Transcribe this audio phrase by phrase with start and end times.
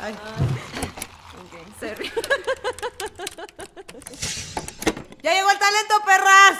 [0.00, 0.14] Ay.
[5.22, 6.58] ¡Ya llegó el talento, perras!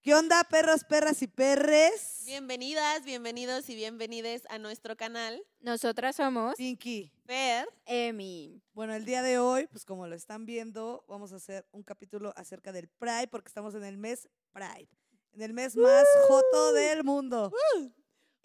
[0.00, 2.22] ¿Qué onda, perros, perras y perres?
[2.24, 5.42] Bienvenidas, bienvenidos y bienvenides a nuestro canal.
[5.60, 7.12] Nosotras somos Pinky.
[7.26, 7.68] Fer.
[7.84, 8.62] Emi.
[8.72, 12.32] Bueno, el día de hoy, pues como lo están viendo, vamos a hacer un capítulo
[12.36, 14.88] acerca del Pride, porque estamos en el mes Pride.
[15.32, 17.52] En el mes más joto del mundo.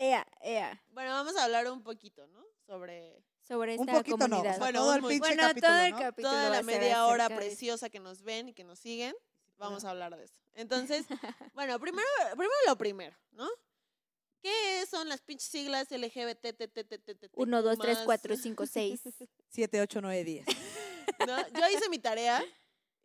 [0.04, 0.84] Ea, ea.
[0.90, 2.44] Bueno, vamos a hablar un poquito, ¿no?
[2.68, 4.52] Sobre Sobre Un esta poquito no, o comunidad.
[4.55, 6.00] sea, Bueno, todo el un- pinche bueno, capítulo, todo el ¿no?
[6.00, 9.16] capítulo toda la media hora preciosa que nos ven y que nos siguen.
[9.58, 10.36] Vamos a hablar de eso.
[10.55, 11.05] Entonces,
[11.54, 13.48] bueno, primero, primero lo primero, ¿no?
[14.41, 17.30] ¿Qué son las pinches siglas LGBT?
[17.35, 19.02] Uno, dos, tres, cuatro, cinco, seis.
[19.48, 20.46] 7, 8, 9, 10.
[21.27, 21.48] ¿no?
[21.49, 22.44] Yo hice mi tarea,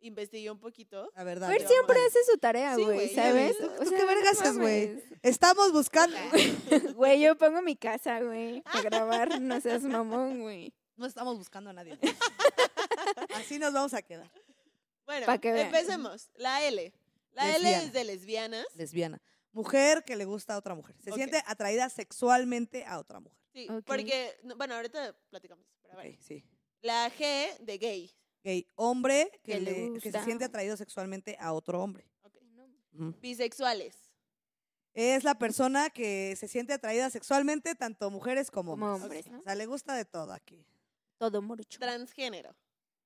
[0.01, 1.11] investigué un poquito.
[1.15, 1.49] La verdad.
[1.49, 3.57] Fer siempre hace su tarea, Sí, güey, güey, ya ¿sabes?
[3.57, 5.03] ¿Tú qué vergas güey?
[5.21, 6.17] Estamos buscando.
[6.95, 10.73] Güey, yo pongo mi casa, güey, a grabar, no seas mamón, güey.
[10.95, 11.97] No estamos buscando a nadie.
[13.35, 14.29] Así nos vamos a quedar.
[15.05, 16.29] Bueno, Pa' que empecemos.
[16.35, 16.93] La L.
[17.31, 18.65] La L es de lesbianas.
[18.75, 19.21] Lesbiana.
[19.51, 20.95] Mujer que le gusta a otra mujer.
[21.01, 23.39] Se siente atraída sexualmente a otra mujer.
[23.53, 25.65] Sí, porque, no, bueno, ahorita platicamos.
[25.81, 26.13] Pero a ver.
[26.13, 26.43] Ok, sí.
[26.81, 28.11] La G de gay.
[28.43, 28.67] Gay.
[28.75, 32.05] Hombre que, Que le le- que se siente atraído sexualmente a otro hombre.
[32.23, 32.35] Ok.
[32.93, 33.15] Ujú.
[33.21, 33.95] Bisexuales.
[34.93, 39.27] Es la persona que se siente atraída sexualmente, tanto mujeres como, Como hombres.
[39.29, 39.39] ¿no?
[39.39, 40.65] O sea, le gusta de todo aquí.
[41.17, 41.79] Todo morocho.
[41.79, 42.55] Transgénero.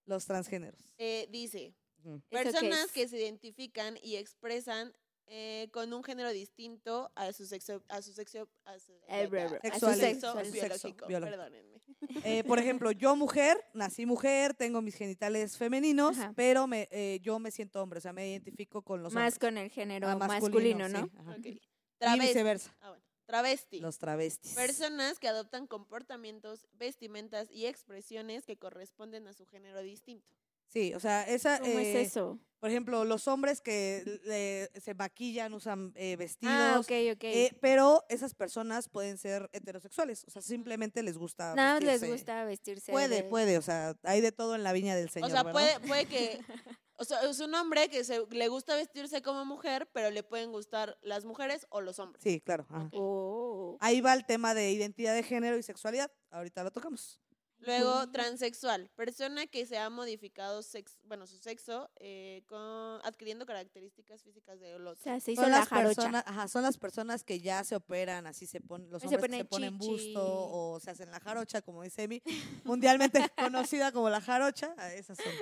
[0.06, 0.81] Los transgéneros.
[0.98, 2.16] Eh, dice, Ujú.
[2.16, 4.94] ¿Eso qué personas que se identifican y expresan
[5.27, 9.79] eh, con un género distinto a su sexo, a su sexo, a su, Eh, a
[9.79, 11.07] su Sexual, sexo a su sexo biológico.
[11.07, 11.81] Perdónenme.
[12.23, 16.33] Eh, por ejemplo, yo mujer, nací mujer, tengo mis genitales femeninos, Ajá.
[16.35, 19.39] pero me, eh, yo me siento hombre, o sea, me identifico con los Más hombres.
[19.39, 21.09] con el género Ah, masculino, ¿no?
[21.44, 21.61] sí.
[22.01, 22.75] Y viceversa.
[22.81, 23.03] Ah, bueno.
[23.25, 23.79] Travesti.
[23.79, 24.53] Los travestis.
[24.53, 30.35] Personas que adoptan comportamientos, vestimentas y expresiones que corresponden a su género distinto.
[30.73, 32.39] Sí, o sea, esa, ¿Cómo eh, es eso?
[32.59, 37.23] por ejemplo, los hombres que le- se maquillan, usan eh, vestidos, Ah, ok, ok.
[37.25, 41.91] eh, pero esas personas pueden ser heterosexuales, o sea, simplemente les gusta Nada más les
[42.01, 42.12] vestirse.
[42.13, 42.91] gusta vestirse.
[42.91, 45.44] Puede, de- puede, o sea, hay de todo en la viña del señor, o sea,
[45.44, 45.51] ¿verdad?
[45.79, 46.39] puede, puede que.
[46.95, 50.51] O sea, es un hombre que se, le gusta vestirse como mujer, pero le pueden
[50.51, 52.23] gustar las mujeres o los hombres.
[52.23, 52.67] Sí, claro.
[52.69, 52.88] ajá.
[52.94, 53.78] Oh.
[53.81, 56.12] Ahí va el tema de identidad de género y sexualidad.
[56.29, 57.19] Ahorita lo tocamos.
[57.66, 58.90] Luego, transexual.
[58.96, 62.59] Persona que se ha modificado sex, bueno, su sexo eh, con,
[63.03, 65.03] adquiriendo características físicas del O otro.
[65.03, 65.96] sea, se hizo Son la las, jarocha.
[65.96, 69.29] personas, ajá, son las personas que ya se operan, así se ponen, los Se hombres
[69.31, 72.22] que se ponen busto o se hacen la jarocha, como dice Emi,
[72.63, 75.34] mundialmente conocida como la jarocha, ah, esas son.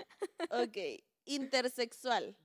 [0.63, 0.77] Ok.
[1.25, 2.35] Intersexual.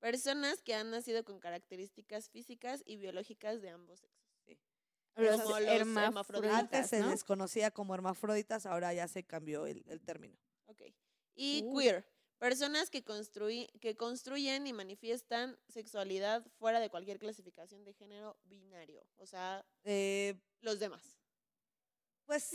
[0.00, 4.17] Personas que han nacido con características físicas y biológicas de ambos sexos.
[5.18, 7.10] Los hermafroditas, Antes se ¿no?
[7.10, 10.36] desconocía como hermafroditas, ahora ya se cambió el, el término.
[10.66, 10.82] Ok.
[11.34, 11.76] Y Uh.
[11.78, 12.06] queer.
[12.38, 19.04] Personas que, construi- que construyen y manifiestan sexualidad fuera de cualquier clasificación de género binario.
[19.16, 21.17] O sea, Eh, los demás.
[22.28, 22.50] Pues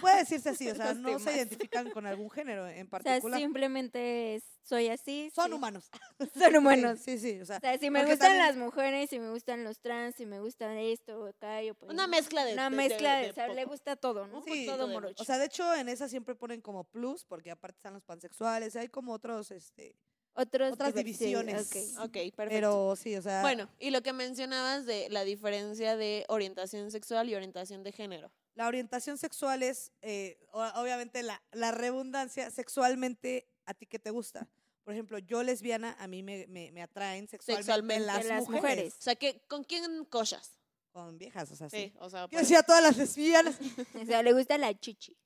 [0.00, 3.40] puede decirse así, o sea, no se identifican con algún género en O sea, particular.
[3.40, 5.32] simplemente es- soy así.
[5.34, 5.52] son sí.
[5.52, 5.90] humanos.
[6.34, 7.00] Son humanos.
[7.00, 9.30] Sí, sí, sí, o sea, O sea, si me gustan también- las mujeres, si me
[9.30, 12.52] gustan los trans, si me gustan esto acá, yo pues, Una mezcla de.
[12.52, 14.42] Una de- mezcla de, de o sea, le gusta todo, ¿no?
[14.44, 15.20] Sí, todo morocho.
[15.20, 18.76] O sea, de hecho, en esa siempre ponen como plus, porque aparte están los pansexuales,
[18.76, 19.96] hay como otros, este,
[20.34, 21.66] Otros otras divisiones.
[21.66, 22.04] ok.
[22.04, 22.44] Ok, perfecto.
[22.48, 27.28] pero sí, o sea, Bueno, y lo que mencionabas de la diferencia de orientación sexual
[27.28, 28.30] y orientación de género.
[28.54, 34.48] La orientación sexual es, eh, obviamente, la, la redundancia, sexualmente, ¿a ti qué te gusta?
[34.84, 38.06] Por ejemplo, yo lesbiana, a mí me, me, me atraen sexualmente, Sexualmente.
[38.06, 38.94] las, las mujeres, mujeres.
[38.98, 40.58] O sea, que, ¿con quién cochas?
[40.92, 41.76] Con viejas, o sea, sí.
[41.76, 43.56] Sí, o sea, Yo pues- decía a todas las lesbianas,
[44.02, 45.16] O sea, le gusta la chichi.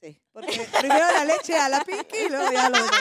[0.00, 3.00] sí, porque primero la leche a la pinky y luego ya lo demás.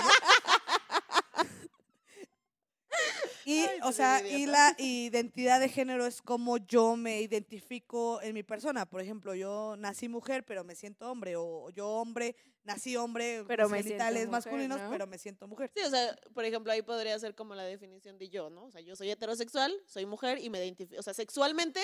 [3.46, 8.34] Y, Ay, o sea, y la identidad de género es como yo me identifico en
[8.34, 8.86] mi persona.
[8.86, 11.36] Por ejemplo, yo nací mujer, pero me siento hombre.
[11.36, 14.90] O yo hombre, nací hombre, Pero siento genitales mujer, masculinos, ¿no?
[14.90, 15.72] pero me siento mujer.
[15.76, 18.66] Sí, o sea, por ejemplo, ahí podría ser como la definición de yo, ¿no?
[18.66, 21.82] O sea, yo soy heterosexual, soy mujer y me identifico, o sea, sexualmente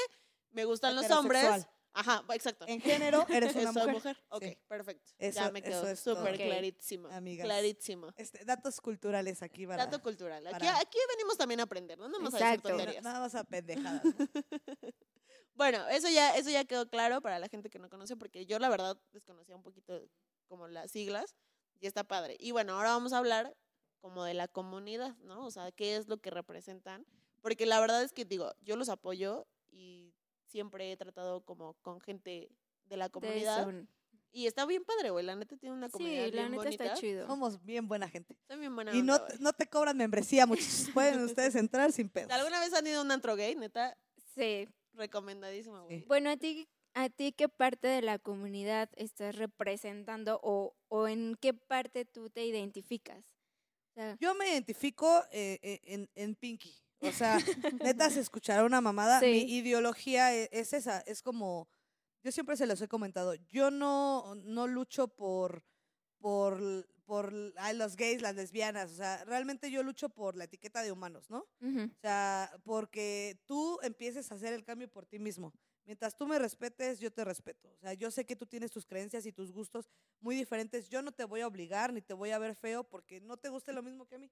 [0.52, 1.68] me gustan los hombres.
[1.96, 2.66] Ajá, exacto.
[2.68, 4.18] En género, eres una Soy mujer.
[4.30, 4.58] Ok, Sí.
[4.68, 5.12] perfecto.
[5.18, 7.08] Eso- ya me quedó súper clarísimo.
[7.08, 7.46] Amigas.
[7.46, 8.10] Clarísimo.
[8.18, 9.86] Este, datos culturales aquí, ¿verdad?
[9.86, 10.46] Dato cultural.
[10.48, 12.70] Aquí, para- aquí venimos también a aprender, no nada más a decir Exacto.
[12.70, 13.04] tonterías.
[13.04, 13.44] Nada más a
[14.04, 14.04] pendejadas.
[14.04, 14.12] ¿no?
[15.54, 18.60] Bueno, eso ya, eso ya quedó claro para la gente que no conoce, porque yo
[18.60, 20.02] la verdad desconocía un poquito
[20.50, 21.34] como las siglas
[21.80, 22.36] y está padre.
[22.42, 23.56] Y bueno, ahora vamos a hablar
[24.02, 25.46] como de la comunidad, ¿no?
[25.46, 27.06] O sea, qué es lo que representan.
[27.42, 30.05] Porque la verdad es que digo, yo los apoyo y
[30.48, 32.50] siempre he tratado como con gente
[32.86, 33.68] de la comunidad.
[34.32, 35.26] Y está bien padre, güey.
[35.26, 36.84] La neta tiene una comunidad Sí, la bien neta bonita.
[36.86, 37.26] está chido.
[37.28, 38.34] Somos bien buena gente.
[38.34, 40.90] Está bien buena Y no, onda, no te cobran membresía, muchachos.
[40.94, 42.32] Pueden ustedes entrar sin pedos.
[42.32, 43.56] ¿Alguna vez han ido a un antro gay?
[43.56, 43.98] Neta,
[44.36, 44.68] Sí.
[44.94, 46.00] recomendadísimo, güey.
[46.02, 46.06] Sí.
[46.08, 51.36] Bueno, a ti, a ti qué parte de la comunidad estás representando o, o en
[51.40, 53.24] qué parte tú te identificas.
[53.92, 56.74] O sea, Yo me identifico eh, eh, en, en Pinky.
[57.02, 57.38] O sea,
[57.82, 59.20] neta se escuchará una mamada.
[59.20, 59.26] Sí.
[59.26, 61.00] Mi ideología e- es, esa.
[61.02, 61.68] Es como,
[62.24, 63.36] yo siempre se los he comentado.
[63.50, 65.64] Yo no, no lucho por,
[66.18, 68.92] por, por los gays, las lesbianas.
[68.92, 71.46] O sea, realmente yo lucho por la etiqueta de humanos, ¿no?
[71.86, 75.54] O sea, porque tú empieces a hacer el cambio por ti mismo.
[75.86, 77.70] Mientras tú me respetes, yo te respeto.
[77.70, 79.90] O sea, yo sé que tú tienes tus creencias y tus gustos
[80.20, 80.90] muy diferentes.
[80.90, 83.50] Yo no te voy a obligar ni te voy a ver feo porque no te
[83.50, 84.32] guste lo mismo que a mí.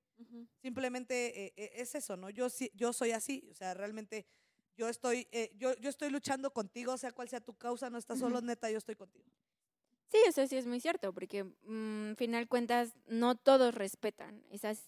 [0.61, 2.29] Simplemente eh, eh, es eso, ¿no?
[2.29, 3.47] Yo, sí, yo soy así.
[3.51, 4.25] O sea, realmente
[4.75, 8.19] yo estoy, eh, yo, yo estoy luchando contigo, sea cual sea tu causa, no estás
[8.19, 9.25] solo, neta, yo estoy contigo.
[10.09, 14.83] Sí, eso sí es muy cierto, porque mm, final cuentas no todos respetan esas,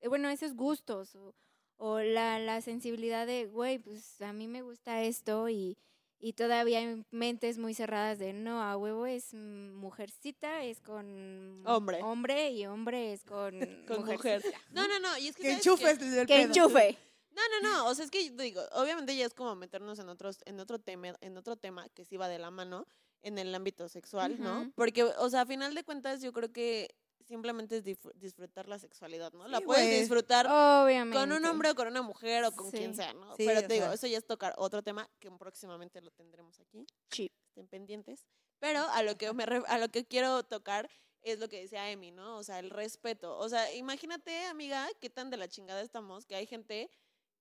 [0.00, 1.34] eh, bueno, esos gustos o,
[1.76, 5.76] o la, la sensibilidad de, güey, pues a mí me gusta esto y,
[6.18, 11.62] y todavía hay mentes muy cerradas de, no, a huevo es mm, mujercita, es con
[11.66, 12.00] Hombre.
[12.02, 14.42] hombre y hombre es con, Con mujer.
[14.72, 15.18] No, no, no.
[15.18, 16.04] Y es que, Que ¿sabes enchufes qué?
[16.20, 16.46] el Que pedo.
[16.46, 16.98] enchufe.
[17.32, 17.86] No, no, no.
[17.88, 21.14] O sea, es que digo, obviamente ya es como meternos en otros, en otro tema,
[21.20, 22.86] en otro tema que sí va de la mano
[23.22, 24.60] en el ámbito sexual, ¿no?
[24.60, 24.72] Ujú.
[24.76, 26.94] Porque, o sea, a final de cuentas, yo creo que
[27.26, 27.84] simplemente es
[28.14, 29.46] disfrutar la sexualidad, ¿no?
[29.48, 31.18] La puedes disfrutar Obviamente.
[31.18, 33.34] con un hombre o con una mujer o con quien sea, ¿no?
[33.36, 33.94] Sí, Pero te digo, sea.
[33.94, 36.86] eso ya es tocar otro tema que próximamente lo tendremos aquí.
[37.10, 37.30] Sí.
[37.48, 38.26] Estén pendientes.
[38.58, 40.88] Pero a lo que me re- a lo que quiero tocar
[41.22, 42.36] es lo que decía Emi, ¿no?
[42.36, 43.36] O sea, el respeto.
[43.38, 46.90] O sea, imagínate, amiga, qué tan de la chingada estamos que hay gente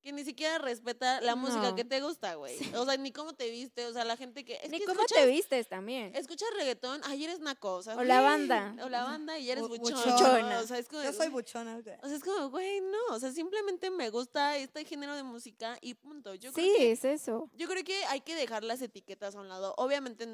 [0.03, 1.75] que ni siquiera respeta la música No.
[1.75, 2.57] que te gusta, güey.
[2.75, 4.99] O sea, ni cómo te viste, o sea, la gente que es Ni que cómo
[5.01, 6.15] escuchas, te vistes también.
[6.15, 8.75] escuchas reggaetón, ay, eres naco, o sea, O la banda.
[8.83, 10.59] O la banda y eres Bu- buchona.
[10.59, 11.79] O sea, es como Yo soy güey, buchona.
[11.79, 11.95] güey.
[12.03, 15.77] o sea, es como, güey, no, o sea, simplemente me gusta este género de música
[15.81, 16.35] y punto.
[16.35, 17.49] Yo creo sí, que es eso.
[17.53, 19.73] yo creo que hay que dejar las etiquetas a un lado.
[19.77, 20.27] Obviamente,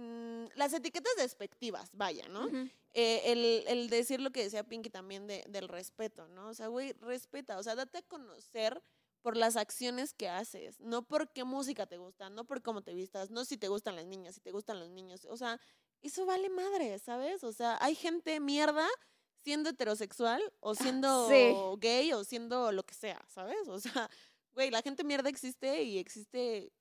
[0.00, 2.48] mm, las etiquetas despectivas, vaya, ¿no?
[2.92, 6.48] Eh, el, el decir lo que decía Pinky también de, del respeto, ¿no?
[6.48, 8.82] O sea, güey, respeta, o sea, date a conocer
[9.22, 12.94] por las acciones que haces, no por qué música te gusta, no por cómo te
[12.94, 15.60] vistas, no si te gustan las niñas, si te gustan los niños, o sea,
[16.00, 17.44] eso vale madre, ¿sabes?
[17.44, 18.88] O sea, hay gente mierda
[19.44, 21.54] siendo heterosexual o siendo Sí.
[21.78, 23.68] gay o siendo lo que sea, ¿sabes?
[23.68, 24.08] O sea,
[24.54, 26.72] güey, la gente mierda existe y existe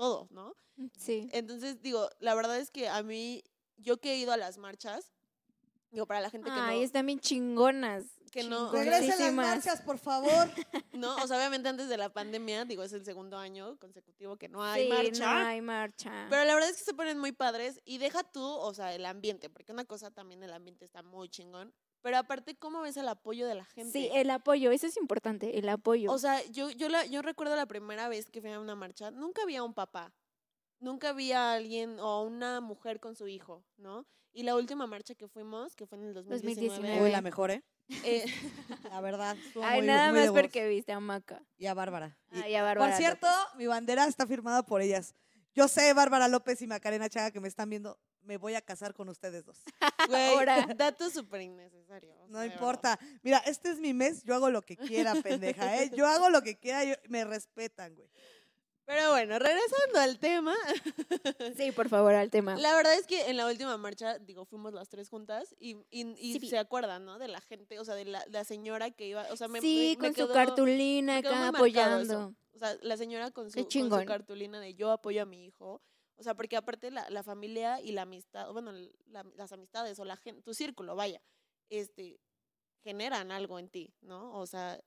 [0.00, 0.56] todo, ¿no?
[0.96, 1.28] Sí.
[1.30, 3.44] Entonces, digo, la verdad es que a mí,
[3.76, 5.12] yo que he ido a las marchas,
[5.90, 8.04] digo, para la gente que Ay, no, están bien chingonas.
[8.32, 10.48] que no, Regresen las marchas, por favor.
[10.94, 14.48] no, o sea, obviamente antes de la pandemia, digo, es el segundo año consecutivo que
[14.48, 15.34] no hay sí, marcha.
[15.34, 16.26] no hay marcha.
[16.30, 19.04] Pero la verdad es que se ponen muy padres y deja tú, o sea, el
[19.04, 23.08] ambiente, porque una cosa también el ambiente está muy chingón, pero aparte, ¿cómo ves el
[23.08, 23.92] apoyo de la gente?
[23.92, 26.10] Sí, el apoyo, eso es importante, el apoyo.
[26.12, 29.10] O sea, yo, yo, la, yo recuerdo la primera vez que fui a una marcha,
[29.10, 30.12] nunca había un papá,
[30.78, 34.06] nunca había alguien o una mujer con su hijo, ¿no?
[34.32, 37.04] Y la última marcha que fuimos, que fue en el 2019, 2019.
[37.04, 37.64] Uy, la mejor, ¿eh?
[38.04, 38.24] eh,
[38.90, 39.36] La verdad.
[39.62, 41.42] Ay, muy- nada muy más porque viste a Maca.
[41.58, 42.16] Y a Bárbara.
[42.30, 43.56] Y- Ay, a por Bárbara cierto, López.
[43.58, 45.14] mi bandera está firmada por ellas.
[45.52, 48.94] Yo sé, Bárbara López y Macarena Chaga, que me están viendo, me voy a casar
[48.94, 49.62] con ustedes dos.
[50.08, 50.66] güey, Ahora.
[50.76, 52.14] dato súper innecesario.
[52.14, 52.98] o sea, No importa.
[53.22, 55.90] Mira, este es mi mes, yo hago lo que quiera, pendeja, ¿eh?
[55.94, 58.08] Yo hago lo que quiera, yo- me respetan, güey.
[58.86, 60.54] Pero bueno, regresando al tema,
[61.56, 62.56] Sí, por favor, al tema.
[62.56, 66.08] la verdad es que en la última marcha, digo, fuimos las tres juntas y, y,
[66.18, 66.48] y Sí, vi.
[66.48, 67.18] se acuerdan, ¿no?
[67.20, 69.96] De la gente, o sea, de la, la señora que iba, o sea, me, sí,
[70.00, 72.12] me- me con su cartulina me quedó acá muy marcado eso.
[72.12, 72.36] apoyando.
[72.52, 75.46] O sea, la señora con su, Qué con su cartulina de yo apoyo a mi
[75.46, 75.80] hijo.
[76.20, 78.72] O sea, porque aparte la, la familia y la amistad, o bueno,
[79.06, 81.20] la- las amistades o la gente, tu círculo, vaya,
[81.70, 82.20] este,
[82.82, 84.38] generan algo en ti, ¿no?
[84.38, 84.78] O sea,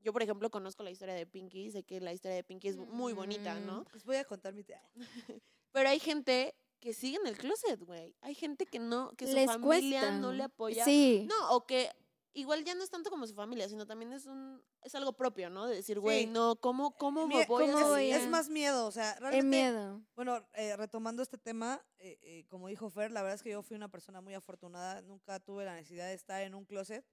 [0.00, 2.76] yo, por ejemplo, conozco la historia de Pinky, sé que la historia de Pinky es
[2.76, 3.80] muy bonita, ¿no?
[3.80, 3.86] Mm.
[3.94, 4.82] Les voy a contar mi tía.
[5.72, 8.14] Pero hay gente que sigue en el closet, güey.
[8.20, 10.18] Hay gente que no, que su Les familia cuesta.
[10.18, 10.84] no le apoya.
[10.84, 11.26] Sí.
[11.28, 11.90] No, o que
[12.34, 15.48] igual ya no es tanto como su familia, sino también es un es algo propio,
[15.50, 15.66] ¿no?
[15.66, 16.30] De decir, güey, Sí.
[16.30, 18.22] no, ¿cómo, cómo me voy ¿cómo a voy decir?
[18.24, 20.02] es más miedo, o sea, realmente miedo.
[20.14, 23.62] Bueno, eh, retomando este tema, eh, eh, como dijo Fer, la verdad es que yo
[23.62, 27.04] fui una persona muy afortunada, nunca tuve la necesidad de estar en un closet.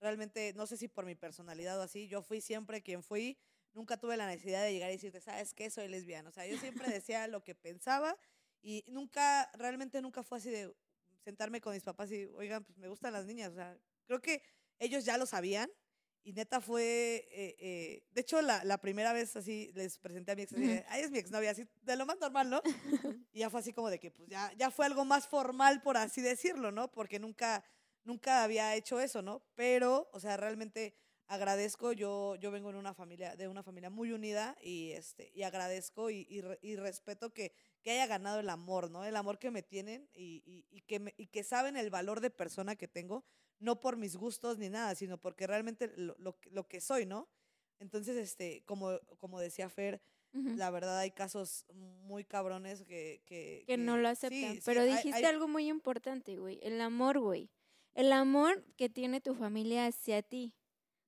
[0.00, 3.38] Realmente, no sé si por mi personalidad o así, yo fui siempre quien fui,
[3.72, 5.70] nunca tuve la necesidad de llegar y decirte, ¿sabes qué?
[5.70, 6.28] Soy lesbiana.
[6.28, 8.16] O sea, yo siempre decía lo que pensaba
[8.62, 10.74] y nunca, realmente nunca fue así de
[11.24, 13.52] sentarme con mis papás y, oigan, pues me gustan las niñas.
[13.52, 14.42] O sea, creo que
[14.84, 15.70] ellos ya lo sabían
[16.24, 20.36] Y neta fue, eh, eh, de hecho, la, la primera vez así les presenté a
[20.36, 22.62] mi ex, así ay, es mi exnovia, así, de lo más normal, ¿no?
[23.32, 25.96] y ya fue así como de que, pues ya, ya fue algo más formal, por
[25.96, 26.90] así decirlo, ¿no?
[26.92, 27.64] Porque nunca,
[28.04, 29.42] nunca había hecho eso, ¿no?
[29.56, 30.94] Pero, o sea, realmente
[31.26, 35.42] agradezco, yo, yo vengo en una familia, de una familia muy unida y, este, y
[35.44, 39.04] agradezco y, y, y respeto que, que haya ganado el amor, ¿no?
[39.04, 42.20] El amor que me tienen y, y- y que, me- y que saben el valor
[42.20, 43.24] de persona que tengo,
[43.62, 47.06] no por mis gustos ni nada, sino porque realmente lo, lo, que- lo que soy,
[47.06, 47.28] ¿no?
[47.78, 50.00] Entonces, este, como, como decía Fer,
[50.32, 53.22] la verdad hay casos muy cabrones que...
[53.26, 54.54] Que, que no lo aceptan.
[54.54, 56.58] sí, Pero dijiste hay- algo muy importante, güey.
[56.62, 57.50] El amor, güey.
[57.94, 60.54] El amor que tiene tu familia hacia ti.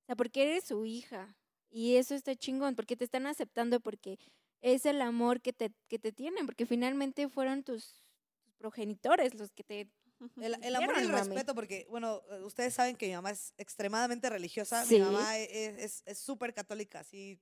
[0.03, 1.35] O sea, porque eres su hija.
[1.71, 4.19] Y eso está chingón, porque te están aceptando, porque
[4.61, 8.03] es el amor que te, que te tienen, porque finalmente fueron tus,
[8.43, 9.89] tus progenitores los que te...
[10.37, 11.29] El, el amor y el mami.
[11.29, 14.85] respeto, porque, bueno, eh, ustedes saben que mi mamá es extremadamente religiosa.
[14.85, 14.95] Sí.
[14.95, 17.39] Mi mamá e- es es súper católica, así,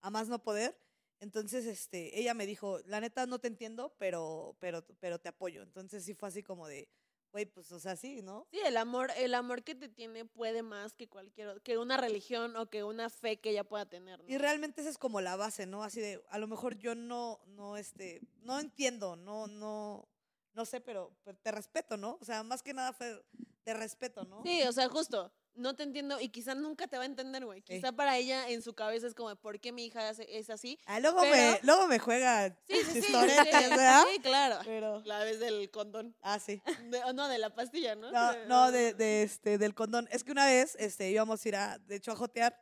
[0.00, 0.78] a más no poder.
[1.20, 5.62] Entonces, este, ella me dijo, la neta no te entiendo, pero, pero, pero te apoyo.
[5.62, 6.88] Entonces sí fue así como de,
[7.32, 8.46] güey, pues, o sea, sí, ¿no?
[8.52, 12.56] Sí, el amor, el amor que te tiene puede más que cualquier, que una religión
[12.56, 14.22] o que una fe que ella pueda tener.
[14.22, 14.28] ¿no?
[14.28, 15.82] Y realmente esa es como la base, ¿no?
[15.82, 20.08] Así de, a lo mejor yo no, no, este, no entiendo, no, no,
[20.54, 22.18] no sé, pero, pero te respeto, ¿no?
[22.20, 23.22] O sea, más que nada fue
[23.64, 24.42] de respeto, ¿no?
[24.44, 27.62] Sí, o sea, justo, no te entiendo y quizá nunca te va a entender, güey.
[27.62, 30.78] Quizá para ella en su cabeza es como, ¿por qué mi hija es así?
[30.86, 34.04] Ah, luego, me, Pero- luego me juega Sí, sí, sí, ¿verdad?
[34.12, 34.58] sí, claro.
[34.64, 36.14] Pero, La vez del condón.
[36.22, 36.60] ah, sí.
[36.90, 38.10] De- no, de la pastilla, ¿no?
[38.12, 40.08] No, no, de, de, este, del condón.
[40.10, 42.60] Es que una vez este, íbamos a ir a, de hecho, a jotear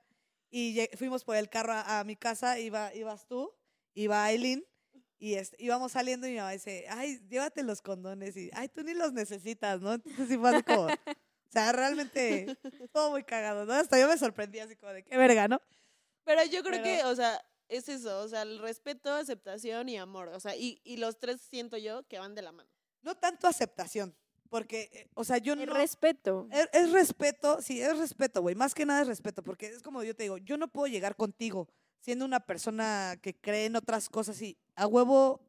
[0.50, 3.52] y fuimos por el carro a, a mi casa, iba, ibas tú,
[3.94, 4.64] iba Aileen
[5.22, 8.82] y este, íbamos saliendo y mi mamá dice, ay, llévate los condones y, ay, tú
[8.82, 9.92] ni los necesitas, ¿no?
[9.92, 10.90] Entonces sí fue así como, o
[11.48, 12.58] sea, realmente
[12.92, 13.72] todo muy cagado, ¿no?
[13.72, 15.62] Hasta yo me sorprendí así como de, qué verga, ¿no?
[16.24, 19.96] Pero yo creo Pero- que, o sea, es eso, o sea, el respeto, aceptación y
[19.96, 20.26] amor.
[20.30, 22.68] O sea, y, y los tres siento yo que van de la mano.
[23.02, 24.16] No tanto aceptación,
[24.50, 25.74] porque, eh, o sea, yo El no...
[25.74, 26.48] respeto.
[26.50, 28.56] Es, es respeto, sí, es respeto, güey.
[28.56, 31.14] Más que nada es respeto, porque es como yo te digo, yo no puedo llegar
[31.14, 31.68] contigo
[32.02, 35.40] siendo una persona que cree en otras cosas y a huevo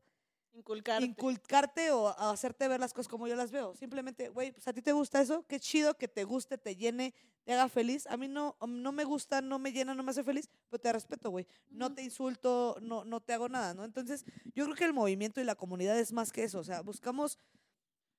[0.56, 1.04] Inculcarte.
[1.04, 3.76] inculcarte o a hacerte ver las cosas como yo las veo.
[3.76, 7.16] Simplemente, güey, pues a ti te gusta eso, qué chido que te guste, te llene,
[7.44, 8.06] te haga feliz.
[8.08, 10.80] A mí no, um, no me gusta, no me llena, no me hace feliz, pero
[10.80, 11.48] te respeto, güey.
[11.72, 13.84] No te insulto, no, no te hago nada, ¿no?
[13.84, 16.60] Entonces, yo creo que el movimiento y la comunidad es más que eso.
[16.60, 17.40] O sea, buscamos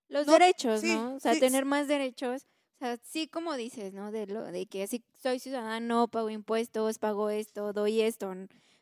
[0.08, 1.14] Los No, derechos, sí, ¿no?
[1.16, 2.46] O sea, sí, tener más derechos.
[2.78, 4.10] Sea, sí, como dices, ¿no?
[4.10, 8.34] De lo de que así soy ciudadano, pago impuestos, pago esto, doy esto.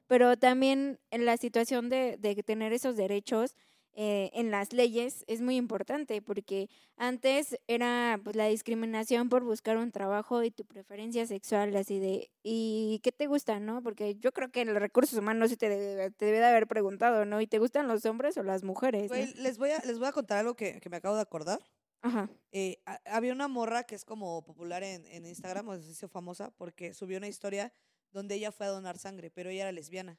[0.07, 3.55] Pero también en la situación de, de tener esos derechos
[3.95, 9.77] eh, en las leyes es muy importante porque antes era pues, la discriminación por buscar
[9.77, 13.83] un trabajo y tu preferencia sexual, así de, ¿y qué te gusta, no?
[13.83, 17.43] Porque yo creo que en los recursos humanos sí te debe, de haber preguntado, ¿no?
[17.43, 19.11] ¿Y te gustan los hombres o las mujeres?
[19.11, 21.61] les voy a, les voy a contar algo que, que me acabo de acordar.
[22.03, 22.29] Ajá.
[22.51, 26.09] Eh, ha- había una morra que es como popular en, en Instagram, o se hizo
[26.09, 27.73] famosa, porque subió una historia
[28.11, 30.19] donde ella fue a donar sangre, pero ella era lesbiana.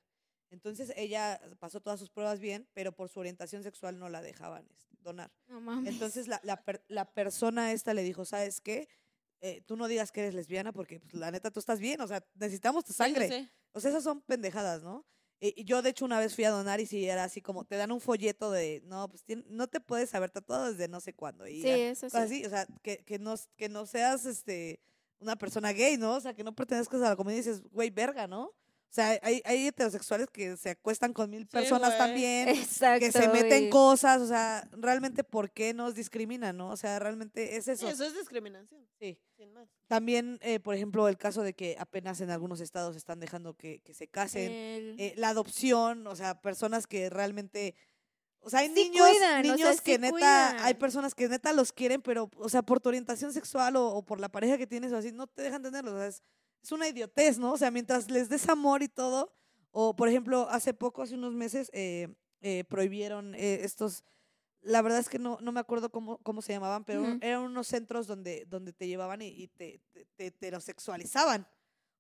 [0.50, 4.68] Entonces ella pasó todas sus pruebas bien, pero por su orientación sexual no la dejaban
[4.76, 5.32] este, donar.
[5.48, 5.94] No mames.
[5.94, 8.88] Entonces la, la, per- la persona esta le dijo, ¿sabes qué?
[9.42, 12.08] Eh, tú no digas que eres lesbiana porque pues, la neta tú estás bien, o
[12.08, 13.50] sea, necesitamos tu Sí, sangre.
[13.74, 15.06] O sea, esas son pendejadas, ¿no?
[15.46, 17.76] Y yo, de hecho, una vez fui a donar y sí era así como, te
[17.76, 21.46] dan un folleto de, no, pues no te puedes haber tatuado desde no sé cuándo.
[21.46, 22.16] Y Sí, ya, eso sí.
[22.16, 24.80] así, o sea, que, que, no, que no seas este,
[25.20, 26.16] una persona gay, ¿no?
[26.16, 28.54] O sea, que no pertenezcas a la comunidad y dices, güey, verga, ¿no?
[28.94, 33.00] O sea, hay, hay heterosexuales que se acuestan con mil personas también, Exacto.
[33.04, 36.70] que se meten cosas, o sea, realmente, ¿por qué nos discriminan, no?
[36.70, 37.90] O sea, realmente es Sí, eso.
[37.90, 39.18] eso es discriminación, Sí.
[39.36, 39.68] sin más.
[39.88, 43.80] También, eh, por ejemplo, el caso de que apenas en algunos estados están dejando que,
[43.80, 47.74] que se casen El- eh, la adopción, o sea, personas que realmente,
[48.42, 51.28] o sea, hay Sí niños, cuidan, o sea, niños que sí neta, hay personas que
[51.30, 54.60] neta los quieren, pero, o sea, por tu orientación sexual o, o por la pareja
[54.60, 56.22] que tienes o así, no te dejan tenerlos, o sea, es,
[56.64, 57.52] es una idiotez, ¿no?
[57.54, 59.34] O sea, mientras les des amor y todo,
[59.72, 62.08] o por ejemplo, hace poco, hace unos meses, eh,
[62.42, 64.04] eh, prohibieron eh, estos,
[64.62, 67.68] la verdad es que no, no me acuerdo cómo, cómo se llamaban, pero eran unos
[67.68, 71.48] centros donde, donde te llevaban y, y te, te, te heterosexualizaban.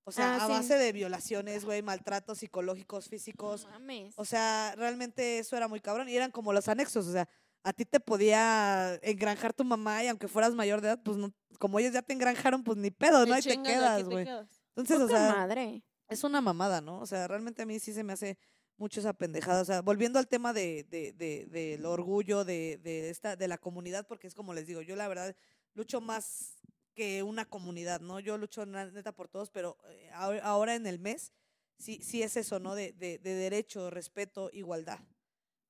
[0.06, 0.52] O sea, Ah, a sí.
[0.52, 3.64] base de violaciones, güey, maltratos psicológicos, físicos.
[3.64, 4.14] No mames.
[4.18, 6.10] O sea, realmente eso era muy cabrón.
[6.10, 7.08] Y eran como los anexos.
[7.08, 7.28] O sea,
[7.64, 11.34] a ti te podía engranjar tu mamá y aunque fueras mayor de edad, pues no,
[11.60, 13.26] como ellos ya te engranjaron, pues ni pedo, ¿no?
[13.26, 14.28] Te Ahí te quedas, güey.
[14.76, 15.84] Entonces, o sea, madre.
[16.10, 17.00] es una mamada, ¿no?
[17.00, 18.38] O sea, realmente a mí sí se me hace
[18.78, 19.62] mucho esa pendejada.
[19.62, 23.58] O sea, volviendo al tema de, de, de, del orgullo de, de, esta, de la
[23.58, 25.36] comunidad, porque es como les digo, yo la verdad
[25.74, 26.56] lucho más
[26.94, 28.20] que una comunidad, ¿no?
[28.20, 31.32] Yo lucho neta por todos, pero eh, ahora ahora en el mes
[31.78, 32.76] sí, sí es eso, ¿no?
[32.76, 35.00] De, de, de derecho, respeto, igualdad.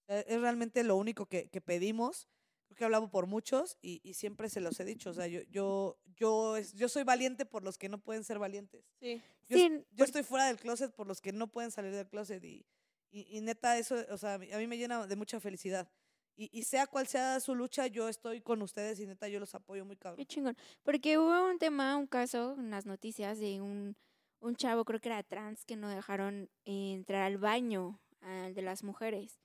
[0.07, 2.27] Eh, Es realmente lo único que, que pedimos.
[2.67, 5.11] Creo que he hablado por muchos y, y siempre se los he dicho.
[5.11, 8.39] O sea, yo, yo, yo, es- yo soy valiente por los que no pueden ser
[8.39, 8.83] valientes.
[8.99, 9.21] Sí.
[9.47, 12.43] Yo, Sí, yo estoy fuera del closet por los que no pueden salir del closet
[12.43, 12.65] y,
[13.11, 15.87] y, y neta eso, o sea, a mí me llena de mucha felicidad.
[16.35, 19.53] Y, y sea cual sea su lucha, yo estoy con ustedes y neta yo los
[19.53, 20.25] apoyo muy Qué cabrón.
[20.25, 20.57] chingón.
[20.81, 23.95] Porque hubo un tema, un caso en las noticias de un,
[24.39, 28.83] un chavo, creo que era trans, que no dejaron entrar al baño al de las
[28.83, 29.39] mujeres.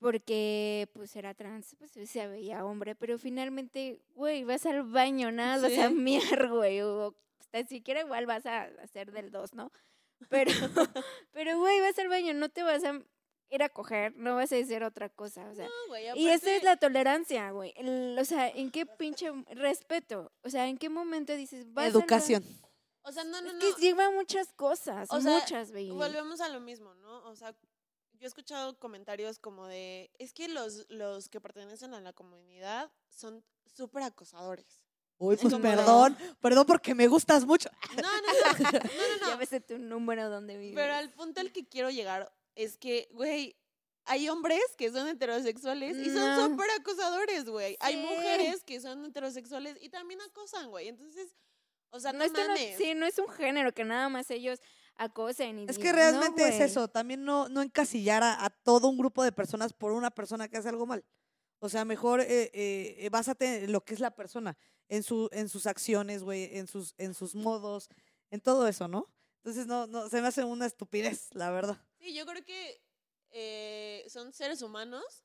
[0.00, 5.60] Porque pues era trans, pues se veía hombre, pero finalmente, güey, vas al baño, nada,
[5.68, 5.94] vas a Sí.
[6.40, 9.70] miar, güey, o hasta siquiera igual vas a hacer del dos, ¿no?
[10.30, 10.50] Pero,
[11.32, 12.98] pero, güey, vas al baño, no te vas a
[13.50, 15.66] ir a coger, no vas a hacer otra cosa, o sea.
[15.66, 17.74] No, güey, Y esa es aparte- la tolerancia, güey.
[17.76, 20.32] El- O sea, ¿en qué pinche respeto?
[20.42, 22.42] O sea, ¿en qué momento dices vas al Educación.
[23.02, 23.60] O sea, no, no, Es no.
[23.76, 25.90] que lleva muchas cosas, O sea, muchas, baby.
[25.90, 27.24] Volvemos a lo mismo, ¿no?
[27.24, 27.54] O sea,
[28.20, 32.92] yo he escuchado comentarios como de, es que los, los que pertenecen a la comunidad
[33.08, 34.82] son súper acosadores.
[35.16, 37.70] Uy, pues como de- perdón, perdón porque me gustas mucho.
[37.96, 39.38] No, no, no, no, no, Ya no.
[39.38, 40.74] ves tu número donde vives.
[40.76, 43.56] Pero al punto al que quiero llegar es que, güey,
[44.04, 47.76] hay hombres que son heterosexuales y son súper acosadores, güey.
[47.80, 50.88] Hay mujeres que son heterosexuales y también acosan, güey.
[50.88, 51.34] Entonces,
[51.90, 52.76] o sea, no, no, mames.
[52.76, 54.60] sí, no es un género que nada más ellos
[55.00, 56.62] acosen y Es que "No, realmente es güey".
[56.62, 60.48] eso, también no, no encasillar a, a todo un grupo de personas por una persona
[60.48, 61.04] que hace algo mal.
[61.58, 64.56] O sea, mejor eh, eh, eh, básate en lo que es la persona,
[64.88, 67.88] en, su, en sus acciones, güey, en sus, en sus modos,
[68.30, 69.06] en todo eso, ¿no?
[69.42, 71.78] Entonces, no, no, se me hace una estupidez, la verdad.
[71.98, 72.82] Sí, yo creo que
[73.30, 75.24] eh, son seres humanos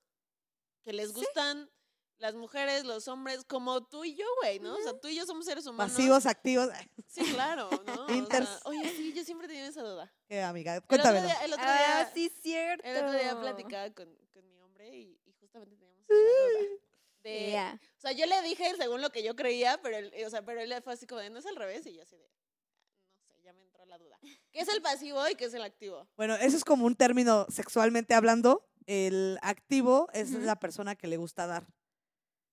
[0.83, 1.69] que les gustan
[2.17, 4.75] las mujeres, los hombres, como tú y yo, güey, ¿no?
[4.75, 5.93] O sea, tú y yo somos seres humanos.
[5.93, 6.69] Pasivos, activos.
[7.07, 8.05] Sí, claro, ¿no?
[8.05, 8.49] O sea, Inters.
[8.65, 10.11] oye, sí, yo siempre tenido esa duda.
[10.29, 11.75] Eh, amiga, El otro día, el otro Ah,
[12.07, 12.83] día, sí, cierto.
[12.87, 16.79] el otro día platicaba con, con mi hombre y, y justamente teníamos esa duda.
[17.23, 17.79] De, Ya.
[17.97, 20.61] O sea, yo le dije según lo que yo creía, pero él, o sea, pero
[20.61, 23.41] él fue así como de, no es al revés, y yo así de, no sé,
[23.43, 24.17] ya me entró la duda.
[24.51, 26.07] ¿Qué es el pasivo y qué es el activo?
[26.15, 28.69] Bueno, eso es como un término sexualmente hablando.
[28.85, 31.65] El activo es la persona que le gusta dar.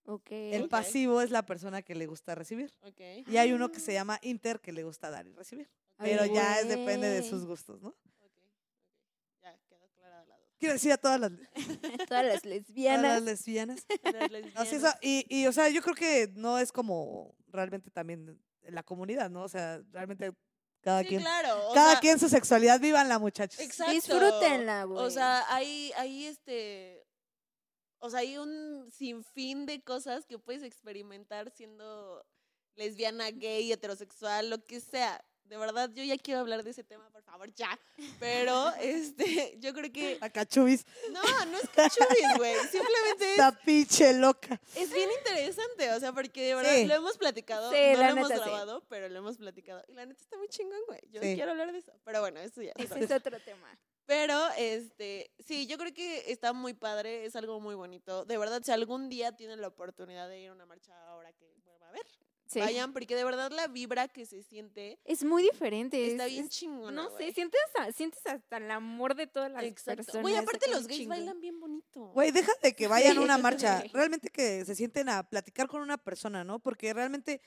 [0.05, 0.29] Ok.
[0.31, 2.73] El pasivo es la persona que le gusta recibir.
[3.27, 5.71] Y hay uno que se llama inter que le gusta dar y recibir.
[5.99, 7.89] Ay, Pero ya es, depende de sus gustos, ¿no?
[7.89, 8.33] Ok, ok.
[9.43, 10.49] Ya quedó clara la duda.
[10.59, 11.33] Quiero decir a todas las,
[12.09, 13.03] Todas las lesbianas.
[13.03, 13.87] las lesbianas.
[14.03, 14.99] Las lesbianas.
[15.03, 19.43] y, y, o sea, yo creo que no es como realmente también la comunidad, ¿no?
[19.43, 20.33] O sea, realmente
[20.81, 21.61] cada Sí, quien, claro.
[21.75, 23.61] cada sea, quien su sexualidad, vívanla, muchachos.
[23.61, 23.93] Exacto.
[23.93, 25.05] Disfrútenla, güey.
[25.05, 27.05] O sea, hay, hay este.
[28.05, 32.27] O sea, hay un sinfín de cosas que puedes experimentar siendo
[32.75, 35.25] lesbiana, gay, heterosexual, lo que sea.
[35.45, 37.79] De verdad, yo ya quiero hablar de ese tema, por favor, ya.
[38.19, 40.19] Pero, este, yo creo que.
[40.21, 42.55] La cachubis, No, no es cachubis, güey.
[42.73, 44.61] Simplemente es, la pinche loca.
[44.75, 45.93] es bien interesante.
[45.93, 46.87] O sea, porque de verdad Sí.
[46.87, 47.71] lo hemos platicado.
[47.71, 48.35] Sí, no la lo hemos sí.
[48.35, 49.85] grabado, pero lo hemos platicado.
[49.87, 51.01] Y la neta está muy chingón, güey.
[51.11, 51.93] Yo quiero hablar de eso.
[52.05, 52.73] Pero bueno, eso ya.
[52.75, 53.79] es Ese es otro tema.
[54.07, 58.25] Pero, este, sí, yo creo que está muy padre, es algo muy bonito.
[58.25, 61.47] De verdad, si algún día tienen la oportunidad de ir a una marcha ahora que
[61.65, 62.07] vuelva a ver,
[62.47, 62.59] Sí.
[62.61, 66.07] vayan, porque de verdad la vibra que se siente Es muy diferente.
[66.11, 69.51] está es- bien es- chingona, No sé, sientes, a- sientes hasta el amor de todas
[69.51, 69.97] las Exacto.
[70.05, 70.23] personas.
[70.23, 71.17] Güey, aparte los gays chingón.
[71.17, 72.09] bailan bien bonito.
[72.13, 73.83] Güey, deja de que vayan a una marcha.
[73.95, 76.59] Realmente que se sienten a platicar con una persona, ¿no?
[76.59, 77.41] Porque realmente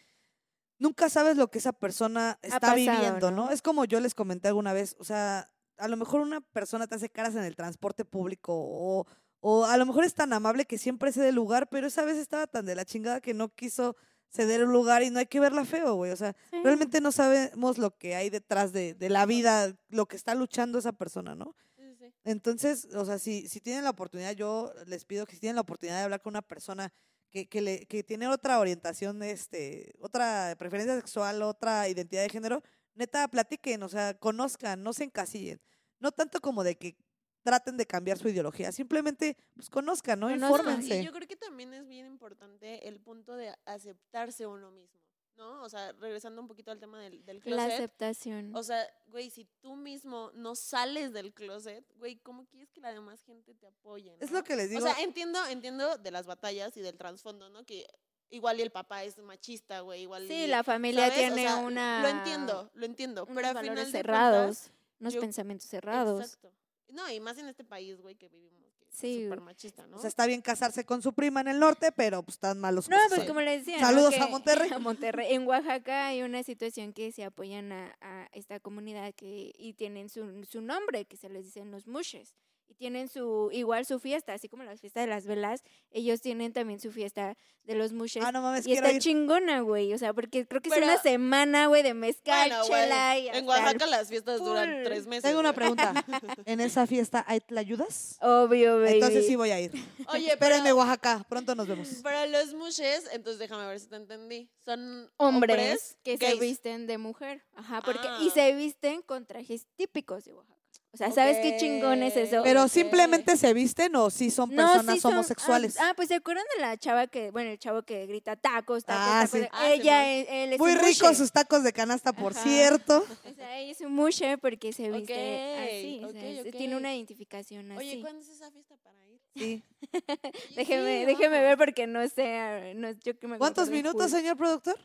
[0.79, 3.45] nunca sabes lo que esa persona está pasado, viviendo, ¿no?
[3.45, 3.51] ¿no?
[3.51, 6.95] Es como yo les comenté alguna vez, o sea, a lo mejor una persona te
[6.95, 9.05] hace caras en el transporte público o,
[9.39, 12.17] o a lo mejor es tan amable que siempre cede el lugar, pero esa vez
[12.17, 13.95] estaba tan de la chingada que no quiso
[14.29, 16.11] ceder el lugar y no hay que verla feo, güey.
[16.11, 16.57] O sea, Sí.
[16.63, 20.77] realmente no sabemos lo que hay detrás de, de la vida, lo que está luchando
[20.79, 21.55] esa persona, ¿no?
[21.77, 22.13] Sí.
[22.23, 25.61] Entonces, o sea, si, si tienen la oportunidad, yo les pido que si tienen la
[25.61, 26.91] oportunidad de hablar con una persona
[27.29, 32.63] que, que, le, que tiene otra orientación, este, otra preferencia sexual, otra identidad de género,
[32.95, 35.61] neta, platiquen, o sea, conozcan, no se encasillen.
[35.99, 36.97] No tanto como de que
[37.43, 40.27] traten de cambiar su ideología, simplemente pues conozcan, ¿no?
[40.27, 41.01] Conozcan, Infórmense.
[41.01, 44.99] Y yo creo que también es bien importante el punto de aceptarse uno mismo,
[45.37, 45.61] ¿no?
[45.61, 47.71] O sea, regresando un poquito al tema del, del La closet.
[47.73, 48.55] aceptación.
[48.55, 52.91] O sea, güey, si tú mismo no sales del closet, güey, ¿cómo quieres que la
[52.91, 54.17] demás gente te apoye?
[54.19, 54.83] Es lo que les digo.
[54.83, 57.63] O sea, entiendo, entiendo de las batallas y del trasfondo, ¿no?
[57.63, 57.85] Que
[58.29, 61.31] igual y el papá es machista, güey, igual sí, y- la familia ¿sabes?
[61.31, 62.01] O tiene sea, una...
[62.01, 63.23] Lo entiendo, lo entiendo.
[63.23, 66.21] unos pero al valores final cerrados, cuentas, unos yo- pensamientos cerrados.
[66.21, 66.51] Exacto.
[66.89, 69.97] No, y más en este país, güey, que vivimos, que Sí, súper machista, ¿no?
[69.97, 72.87] O sea, está bien casarse con su prima en el norte, pero pues están malos.
[72.87, 73.27] No, pues ahí.
[73.27, 73.81] como les decía.
[73.81, 73.87] ¿no?
[73.87, 74.69] Saludos a Que- Monterrey.
[74.73, 75.33] a Monterrey.
[75.33, 80.07] En Oaxaca hay una situación que se apoyan a, a esta comunidad que y tienen
[80.09, 82.35] su, su nombre, que se les dicen los mushes.
[82.67, 86.51] Y tienen su, igual su fiesta, así como la fiesta de las velas, ellos tienen
[86.51, 88.23] también su fiesta de los mushes.
[88.23, 89.01] Ah, no mames, y está ir.
[89.01, 89.93] chingona, güey.
[89.93, 93.27] O sea, porque creo que Pero- es una semana, güey, de mezcal, Bueno, chela y
[93.29, 95.23] en Oaxaca las fiestas duran tres meses.
[95.23, 95.93] Tengo una pregunta.
[96.45, 98.17] ¿En esa fiesta hay ayudas?
[98.21, 98.93] Obvio, baby.
[98.95, 99.71] Entonces sí voy a ir.
[100.09, 101.25] Oye, Espérenme, pero, Oaxaca.
[101.29, 101.87] Pronto nos vemos.
[102.03, 104.49] pero los mushes, entonces déjame ver si te entendí.
[104.63, 106.39] Son hombres, que se gays.
[106.39, 107.43] visten de mujer.
[107.55, 108.19] Ajá, porque Ah.
[108.21, 110.54] y se visten con trajes típicos de Oaxaca.
[110.95, 112.41] O sea, ¿sabes qué chingón es eso?
[112.43, 115.77] Pero simplemente se visten o sí son No, personas sí son- homosexuales.
[115.77, 118.85] Ah, ah, pues se acuerdan de la chava que, bueno, el chavo que grita tacos,
[118.85, 119.31] tacos, Ah, tacos.
[119.31, 119.39] sí.
[119.39, 120.05] de- Ah, ella Simón.
[120.05, 121.15] es, él es Muy un ricos mushe.
[121.15, 122.41] sus tacos de canasta, por Ajá.
[122.43, 123.05] cierto.
[123.25, 126.01] O sea, ella es un mushe porque se viste así.
[126.05, 126.51] o sea.
[126.51, 127.79] Tiene una identificación así.
[127.79, 129.19] Oye, ¿cuándo es esa fiesta para ir?
[129.35, 129.63] Sí.
[130.55, 134.37] Déjeme, sí, déjeme ver porque no sé, ah, no, yo que me ¿Cuántos minutos, señor
[134.37, 134.79] productor?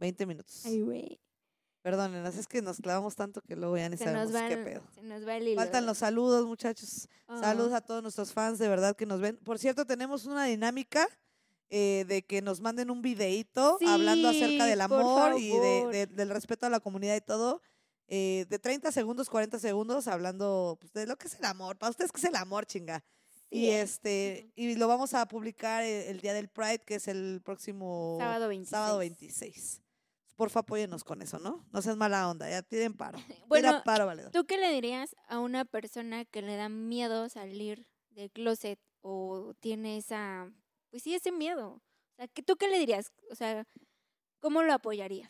[0.00, 0.62] 20 minutos.
[0.66, 1.20] Ay, güey.
[1.82, 4.56] Perdónenos, es que nos clavamos tanto que luego ya ni Se sabemos nos va, qué
[4.56, 4.82] pedo.
[4.94, 5.60] se nos va el hilo.
[5.60, 7.08] Faltan los saludos, muchachos.
[7.28, 7.38] Ah.
[7.40, 9.36] Saludos a todos nuestros fans de verdad que nos ven.
[9.38, 11.08] Por cierto, tenemos una dinámica
[11.70, 16.30] eh, de que nos manden un videíto hablando acerca Sí, del amor y de- del
[16.30, 17.62] respeto a la comunidad y todo.
[18.10, 21.76] eh, de 30 segundos, 40 segundos, hablando pues, de lo que es el amor.
[21.76, 23.04] Para ustedes, ¿qué es el amor, chinga?
[23.50, 27.06] Sí, y este y lo vamos a publicar el, el día del Pride, que es
[27.06, 28.70] el próximo Sábado 26.
[28.70, 29.82] sábado 26.
[30.38, 31.66] Porfa, apóyenos con eso, ¿no?
[31.72, 33.18] No seas mala onda, ya piden paro.
[33.48, 34.30] Bueno, Tira paro, valedor.
[34.30, 39.54] ¿Tú qué le dirías a una persona que le da miedo salir del closet o
[39.58, 40.48] tiene esa,
[40.90, 41.70] pues sí, ese miedo?
[41.70, 41.82] O
[42.16, 43.10] sea, ¿qué- ¿tú qué le dirías?
[43.32, 43.66] O sea,
[44.38, 45.28] ¿cómo lo apoyarías?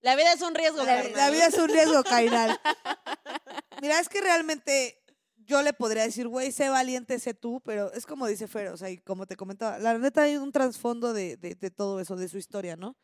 [0.00, 1.12] La vida es un riesgo, La, carnal.
[1.16, 2.58] la vida es un riesgo, Kairal.
[3.82, 4.98] Mira, es que realmente
[5.36, 8.76] yo le podría decir, güey, sé valiente, sé tú, pero es como dice Fer, o
[8.76, 12.16] sea, y como te comentaba, la neta hay un trasfondo de, de, de todo eso,
[12.16, 12.96] de su historia, ¿no?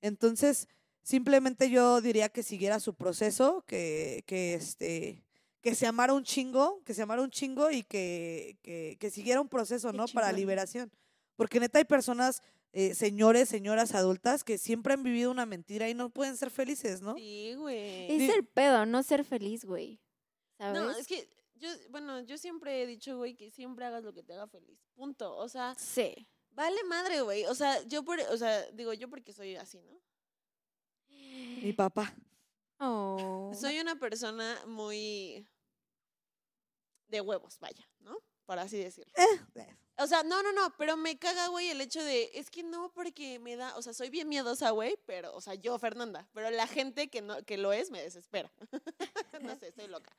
[0.00, 0.68] Entonces,
[1.02, 5.24] simplemente yo diría que siguiera su proceso, que, que este
[5.60, 9.40] que se amara un chingo, que se amara un chingo y que, que, que siguiera
[9.40, 10.06] un proceso, ¿no?
[10.06, 10.90] Para liberación.
[11.34, 15.94] Porque neta hay personas, eh, señores, señoras adultas, que siempre han vivido una mentira y
[15.94, 17.16] no pueden ser felices, ¿no?
[17.16, 18.22] Sí, güey.
[18.22, 20.00] Es el pedo, no ser feliz, güey.
[20.58, 20.80] ¿Sabes?
[20.80, 24.22] No, es que yo, bueno, yo siempre he dicho, güey, que siempre hagas lo que
[24.22, 24.78] te haga feliz.
[24.94, 25.36] Punto.
[25.36, 26.26] O sea, Sí.
[26.58, 27.46] Vale madre, güey.
[27.46, 30.00] O sea, yo por, o sea, digo yo porque soy así, ¿no?
[31.62, 32.12] Mi papá.
[32.80, 33.52] Oh.
[33.54, 35.46] Soy una persona muy
[37.06, 38.18] de huevos, vaya, ¿no?
[38.44, 39.12] Por así decirlo.
[39.16, 42.62] Eh, O sea, no, no, no, pero me caga, güey, el hecho de, es que
[42.62, 46.28] no, porque me da, o sea, soy bien miedosa, güey, pero, o sea, yo, Fernanda,
[46.32, 48.52] pero la gente que no, que lo es, me desespera.
[49.42, 50.16] no sé, estoy loca.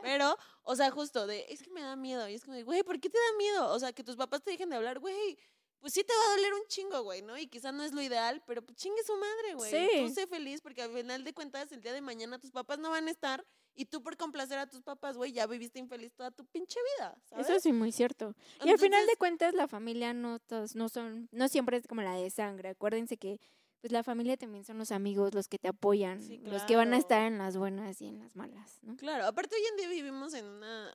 [0.00, 2.82] Pero, o sea, justo de, es que me da miedo, y es como, de, güey,
[2.82, 3.70] ¿por qué te da miedo?
[3.70, 5.38] O sea, que tus papás te dejen de hablar, güey,
[5.80, 7.38] pues sí te va a doler un chingo, güey, ¿no?
[7.38, 9.70] Y quizá no es lo ideal, pero pues chingue su madre, güey.
[9.70, 9.88] Sí.
[9.98, 12.90] Tú sé feliz porque al final de cuentas, el día de mañana tus papás no
[12.90, 16.32] van a estar y tú por complacer a tus papás, güey, ya viviste infeliz toda
[16.32, 17.48] tu pinche vida, ¿sabes?
[17.48, 18.34] Eso sí, muy cierto.
[18.64, 22.02] Y al final de cuentas, la familia no todos, no son, no siempre es como
[22.02, 22.70] la de sangre.
[22.70, 23.40] Acuérdense que
[23.80, 26.92] pues la familia también son los amigos, los que te apoyan, Sí, los que van
[26.92, 28.96] a estar en las buenas y en las malas, ¿no?
[28.96, 30.92] Claro, aparte hoy en día vivimos en una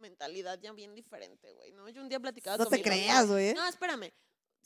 [0.00, 1.88] mentalidad ya bien diferente, güey, ¿no?
[1.88, 3.54] Yo un día platicaba no con te mi creas, güey.
[3.54, 4.12] No, espérame.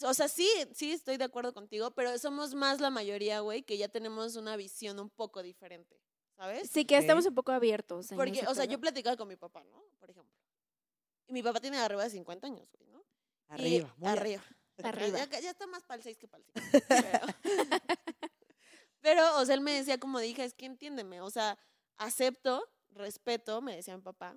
[0.03, 3.79] O sea, sí, sí estoy de acuerdo contigo, pero somos más la mayoría, güey, que
[3.79, 6.01] ya tenemos una visión un poco diferente,
[6.37, 6.71] ¿sabes?
[6.71, 7.01] Sí, que Ok.
[7.03, 8.11] estamos un poco abiertos.
[8.11, 8.73] en Porque, o sea, pedo.
[8.73, 9.85] yo platicaba con mi papá, ¿no?
[10.01, 10.35] Por ejemplo.
[11.29, 12.99] Y mi papá tiene arriba de 50 años, güey, ¿no?
[13.01, 14.45] Y- Arriba, muy arriba.
[14.83, 15.19] Arriba.
[15.27, 16.87] Ya, ya está más para el 6 que para el 5.
[16.89, 17.21] Pero,
[19.01, 21.59] pero, o sea, él me decía como dije, es que entiéndeme, o sea,
[21.97, 24.37] acepto, respeto, me decía mi papá,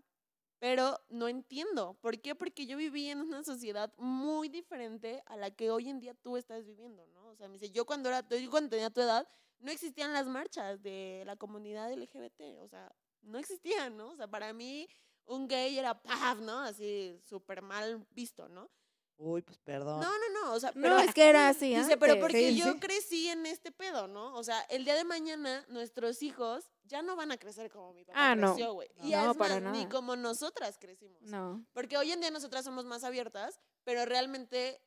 [0.66, 1.96] pero no entiendo.
[2.02, 2.34] ¿Por qué?
[2.34, 6.38] Porque yo viví en una sociedad muy diferente a la que hoy en día tú
[6.38, 7.28] estás viviendo, ¿no?
[7.28, 10.26] O sea, me dice, yo cuando, era, yo cuando tenía tu edad, no existían las
[10.26, 14.10] marchas de la comunidad LGBT, o sea, no existían, ¿no?
[14.10, 14.90] O sea, para mí
[15.26, 16.58] un gay era paf, ¿no?
[16.62, 18.72] Así súper mal visto, ¿no?
[19.18, 20.02] Uy, pues perdón.
[20.02, 21.74] No, no, no, o sea, no es que era así.
[21.74, 24.34] Dice, pero porque yo crecí en este pedo, ¿no?
[24.34, 28.04] O sea, el día de mañana nuestros hijos ya no van a crecer como mi
[28.04, 28.90] papá ah, creció, güey.
[28.98, 29.04] No.
[29.04, 31.22] No, y no, para más, ni como nosotras crecimos.
[31.24, 31.66] No.
[31.74, 34.82] Porque hoy en día nosotras somos más abiertas, pero realmente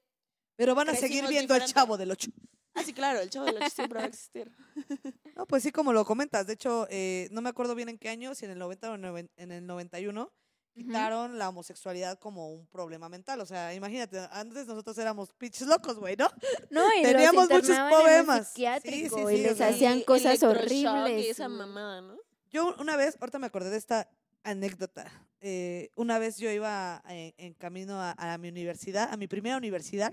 [0.56, 1.64] pero van a seguir viendo diferente.
[1.64, 2.30] al chavo del ocho
[2.74, 4.52] Ah, sí, claro, el chavo del ocho siempre va a existir.
[5.36, 6.48] No, pues sí, como lo comentas.
[6.48, 8.94] De hecho, eh, no me acuerdo bien en qué año, si en el 90 o
[8.96, 10.32] en el 91,
[10.74, 13.40] quitaron la homosexualidad como un problema mental.
[13.40, 16.28] O sea, imagínate, antes nosotros éramos pitch locos, güey, ¿no?
[16.70, 18.48] No, y teníamos muchos problemas.
[18.48, 21.26] Psiquiátrico, sí, y les hacían cosas horribles.
[21.26, 22.16] Y esa mamada, ¿no?
[22.50, 24.08] Yo una vez, ahorita me acordé de esta
[24.42, 25.10] anécdota.
[25.40, 30.12] Eh, una vez yo iba eh, en, camino a, mi universidad, a mi primera universidad,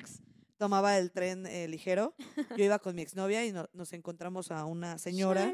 [0.58, 2.16] tomaba el tren eh, ligero.
[2.58, 5.52] Yo iba con mi exnovia y nos encontramos a una señora.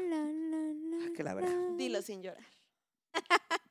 [1.16, 1.56] que la ah, verdad.
[1.76, 2.44] Dilo sin llorar.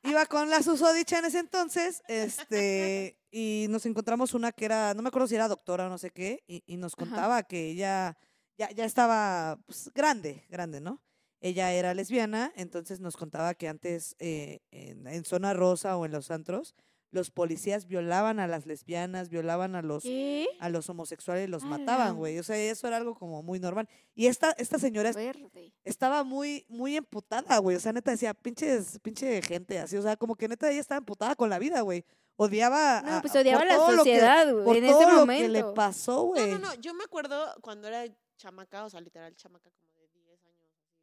[0.04, 5.02] Iba con la susodicha en ese entonces, este, y nos encontramos una que era, no
[5.02, 7.04] me acuerdo si era doctora o no sé qué, y, y nos Ajá.
[7.04, 8.16] contaba que ella
[8.58, 11.00] ya, ya estaba pues, grande, grande, ¿no?
[11.40, 16.12] Ella era lesbiana, entonces nos contaba que antes eh, en, en Zona Rosa o en
[16.12, 16.74] los antros,
[17.12, 20.48] los policías violaban a las lesbianas, violaban a los, ¿Qué?
[20.58, 22.38] a los homosexuales, los mataban, güey.
[22.38, 23.88] O sea, eso era algo como muy normal.
[24.14, 25.72] Y esta, esta señora Verde.
[25.84, 27.76] estaba muy, muy emputada, güey.
[27.76, 29.96] O sea, neta decía, pinches, pinche gente, así.
[29.96, 32.04] O sea, como que neta ella estaba emputada con la vida, güey.
[32.36, 35.12] Odiaba No, a- pues a- odiaba por la todo sociedad, güey, por en todo ese
[35.12, 36.50] lo que le pasó, No, güey.
[36.52, 36.74] no, no.
[36.76, 38.04] Yo me acuerdo cuando era
[38.38, 40.96] chamaca, o sea, literal chamaca como de 10 años, así,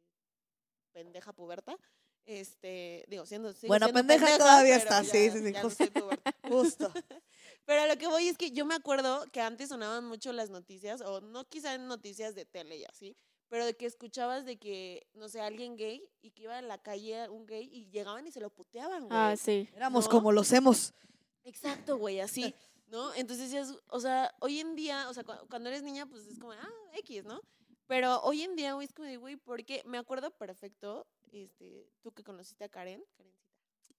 [0.92, 1.76] pendeja puberta.
[2.26, 3.52] Este, digo, siendo.
[3.66, 6.08] Bueno, siendo pendeja todavía está, sí, ya- sí, sí, justo.
[6.48, 6.92] Justo.
[7.64, 10.50] Pero a lo que voy es que yo me acuerdo que antes sonaban mucho las
[10.50, 13.16] noticias, o no quizá en noticias de tele y así,
[13.48, 16.78] pero de que escuchabas de que, no sé, alguien gay y que iba en la
[16.78, 19.12] calle un gay y llegaban y se lo puteaban, güey.
[19.12, 19.68] Ah, sí.
[19.74, 20.10] Éramos ¿No?
[20.10, 20.92] como los hemos.
[21.44, 22.54] Exacto, güey, así,
[22.88, 23.14] ¿no?
[23.14, 26.26] Entonces, ya es- o sea, hoy en día, o sea, cu- cuando eres niña, pues
[26.26, 27.40] es como, ah, X, ¿no?
[27.86, 32.12] Pero hoy en día, güey, es como de, güey, porque me acuerdo perfecto, este, tú
[32.12, 33.54] que conociste a Karen, Karencita,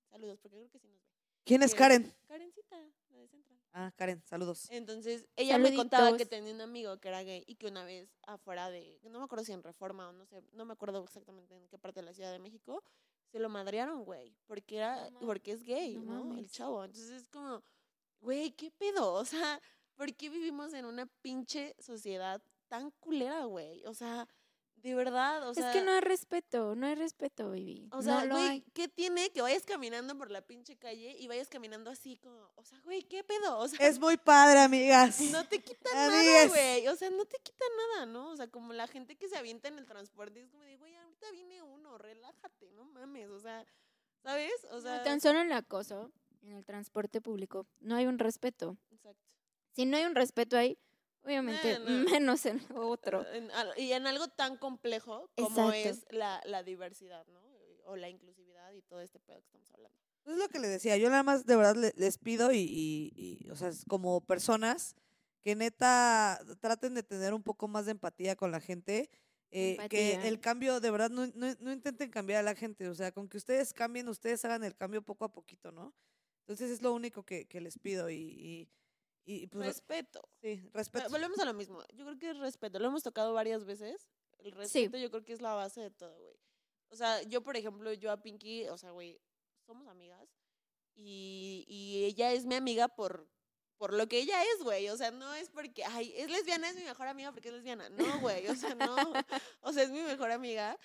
[0.10, 1.12] saludos, porque creo que sí nos ve.
[1.44, 2.13] ¿Quién es Karen?
[2.28, 2.78] Karencita,
[3.10, 3.60] la de Central.
[3.74, 4.70] Ah, Karen, saludos.
[4.70, 8.10] Entonces, ella me contaba que tenía un amigo que era gay y que una vez
[8.28, 11.56] afuera de, no me acuerdo si en Reforma o no sé, no me acuerdo exactamente
[11.56, 12.84] en qué parte de la Ciudad de México,
[13.32, 16.38] se lo madrearon, güey, porque era, No porque es gay, no ¿no?
[16.38, 16.84] El chavo.
[16.84, 17.63] Entonces es como,
[18.20, 19.13] güey, ¿qué pedo?
[19.13, 19.62] O sea,
[19.96, 23.86] ¿por qué vivimos en una pinche sociedad tan culera, güey?
[23.86, 24.28] O sea,
[24.84, 25.70] de verdad, o sea.
[25.70, 27.88] es que no hay respeto, no hay respeto, baby.
[27.91, 28.62] O sea, no güey, hay.
[28.74, 32.63] ¿qué tiene que vayas caminando por la pinche calle y vayas caminando así como, o
[32.63, 33.58] sea, güey, ¿qué pedo?
[33.60, 35.20] O sea, Es muy padre, amigas.
[35.32, 36.88] no te quitan Así nada, güey.
[36.88, 38.30] O sea, no te quitan nada, ¿no?
[38.32, 40.96] O sea, como la gente que se avienta en el transporte es como de, güey,
[40.96, 43.30] ahorita viene uno, relájate, no mames.
[43.30, 43.65] O sea,
[44.24, 44.54] ¿sabes?
[44.72, 48.17] O No, sea, Tan solo en el acoso, en el transporte público, no hay un
[48.20, 48.78] respeto.
[48.91, 49.22] exacto.
[49.74, 50.78] Si no hay un respeto ahí,
[51.24, 52.10] obviamente, No, no.
[52.10, 53.26] menos en otro.
[53.54, 57.42] Al- y en algo tan complejo como es la, la diversidad, ¿no?
[57.86, 59.98] O la inclusividad y todo este pedo que estamos hablando.
[60.26, 60.98] Es lo que le decía.
[60.98, 63.12] Yo nada más de verdad le- les pido y, y-
[63.46, 64.96] y, o sea, como personas
[65.42, 69.10] que neta traten de tener un poco más de empatía con la gente.
[69.54, 72.88] eh, que el cambio, de verdad, no, no, no intenten cambiar a la gente.
[72.88, 75.94] O sea, con que ustedes cambien, ustedes hagan el cambio poco a poquito, ¿no?
[76.42, 78.70] Entonces es lo único que, que les pido y, y,
[79.26, 80.28] y, pues, Respeto.
[80.42, 81.10] sí, respeto.
[81.10, 81.82] Volvemos a lo mismo.
[81.94, 82.80] Yo creo que es respeto.
[82.80, 84.10] Lo hemos tocado varias veces.
[84.40, 86.36] El respeto yo creo que es la base de todo, güey.
[86.90, 89.22] O sea, yo, por ejemplo, yo a Pinky, o sea, güey,
[89.66, 90.28] somos amigas.
[90.96, 93.30] Y, y ella es mi amiga por,
[93.78, 94.90] por lo que ella es, güey.
[94.90, 97.90] O sea, no es porque, ay, es lesbiana, es mi mejor amiga porque es lesbiana.
[97.90, 98.48] No, güey.
[98.48, 98.96] O sea, no.
[99.62, 100.78] O sea, es mi mejor amiga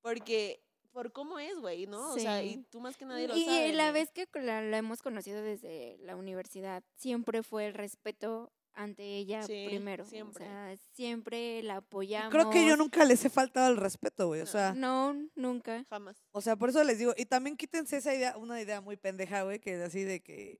[0.00, 2.12] porque, por cómo es, güey, ¿no?
[2.12, 3.74] O sea, y tú más que nadie lo Y sabes.
[3.74, 4.02] la güey.
[4.04, 9.42] vez que la, la hemos conocido desde la universidad, siempre fue el respeto ante ella
[9.42, 10.04] Sí, primero.
[10.06, 10.44] siempre.
[10.44, 12.32] O sea, siempre la apoyamos.
[12.32, 14.40] Creo que yo nunca les he faltado el respeto, güey.
[14.40, 15.84] O sea, No, nunca.
[15.90, 16.16] Jamás.
[16.32, 19.42] O sea, por eso les digo, y también quítense esa idea, una idea muy pendeja,
[19.42, 20.58] güey, que es así de que,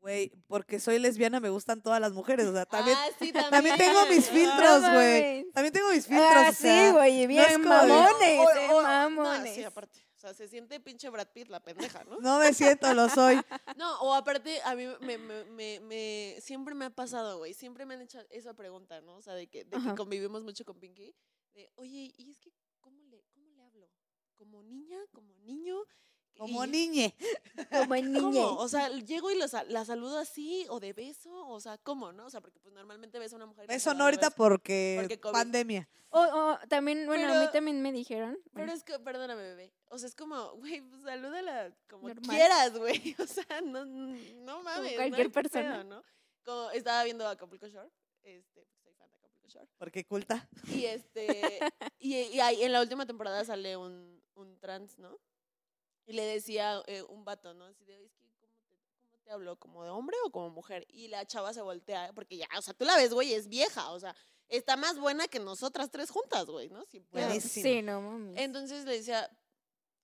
[0.00, 3.76] güey, porque soy lesbiana me gustan todas las mujeres, o sea, también, Ah, sí, también
[3.78, 5.50] tengo mis Ah, filtros, No güey.
[5.52, 8.78] También tengo mis filtros, Ah, o sea, sí, güey, es bien mamones, O- eh, o-
[8.78, 9.50] o- mamones.
[9.50, 10.06] No, sí, aparte.
[10.16, 12.18] O sea, se siente pinche Brad Pitt la pendeja, ¿no?
[12.20, 13.40] no me siento, lo soy.
[13.76, 17.54] No, o aparte, a mí me, me, me, me- siempre me ha pasado, güey.
[17.54, 19.16] Siempre me han hecho esa pregunta, ¿no?
[19.16, 21.14] O sea, de que, de que convivimos mucho con Pinky.
[21.54, 23.90] De, oye, ¿y es que cómo le, cómo le hablo?
[24.36, 24.98] ¿Como niña?
[25.12, 25.76] ¿Como niño?
[26.40, 27.14] Como niñe.
[27.70, 28.56] Como en ¿Cómo?
[28.56, 32.24] O sea, llego y los la saludo así, o de beso, o sea, ¿cómo, no?
[32.26, 33.64] O sea, porque pues normalmente ves a una mujer.
[33.66, 34.36] y la Eso no ahorita beso.
[34.36, 35.32] porque, Porque COVID.
[35.32, 35.88] pandemia.
[36.08, 38.38] O, o también, bueno, a mí también me dijeron.
[38.52, 39.72] Pero bueno, es que, perdóname, bebé.
[39.90, 42.34] O sea, es como, güey, pues salúdala como Normal.
[42.36, 43.14] quieras, güey.
[43.18, 44.94] O sea, no, no mames.
[44.94, 45.72] cualquier persona.
[45.74, 46.02] pedo, ¿no?
[46.42, 47.90] Como estaba viendo Acapulco Shore,
[48.22, 49.68] este, porque soy fan de Acapulco Shore.
[49.76, 50.48] Porque culta.
[50.68, 51.60] Y este,
[51.98, 55.18] y, y ahí en la última temporada sale un, un trans, ¿no?
[56.10, 57.66] Y le decía eh, un vato, ¿no?
[57.66, 59.56] Así de, es que, ¿cómo te, ¿cómo te hablo?
[59.56, 60.84] ¿Como de hombre o como mujer?
[60.88, 63.90] Y la chava se voltea, porque ya, o sea, tú la ves, güey, es vieja,
[63.92, 64.14] o sea,
[64.48, 66.84] está más buena que nosotras tres juntas, güey, ¿no?
[66.86, 67.04] Pedo.
[67.12, 67.62] Buenísimo.
[67.62, 68.40] Sí, no mames.
[68.40, 69.30] Entonces le decía,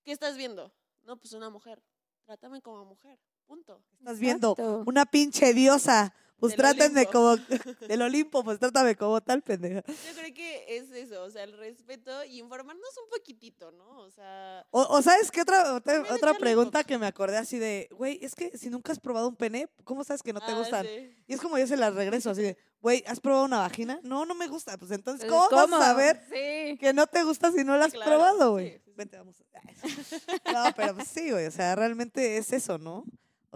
[0.05, 0.73] ¿qué estás viendo?
[1.03, 1.83] No, pues una mujer.
[2.25, 3.19] Trátame como mujer.
[3.47, 3.81] Punto.
[3.99, 4.83] Estás viendo Exacto.
[4.87, 7.11] una pinche diosa, pues Del Olimpo.
[7.13, 7.37] como
[7.89, 9.83] del Olimpo, pues trátame como tal, pendeja.
[9.87, 14.01] Yo creo que es eso, o sea, el respeto y informarnos un poquitito, ¿no?
[14.01, 18.19] O sea, O, o ¿sabes qué otra, otra, pregunta que me acordé así de, güey,
[18.23, 20.85] es que si nunca has probado un pene, ¿cómo sabes que no te ah, gustan?
[20.85, 21.17] sí.
[21.27, 23.99] Y es como yo se las regreso así de, güey, ¿has probado una vagina?
[24.03, 24.77] No, no me gusta.
[24.77, 26.77] Pues entonces, Pues, ¿cómo, vas a saber Sí.
[26.79, 28.73] que no te gusta si no la has claro, probado, güey?
[28.85, 28.93] sí.
[28.95, 29.37] Vente, vamos.
[30.53, 33.05] No, pero pues sí, güey, o sea, realmente es eso, ¿no?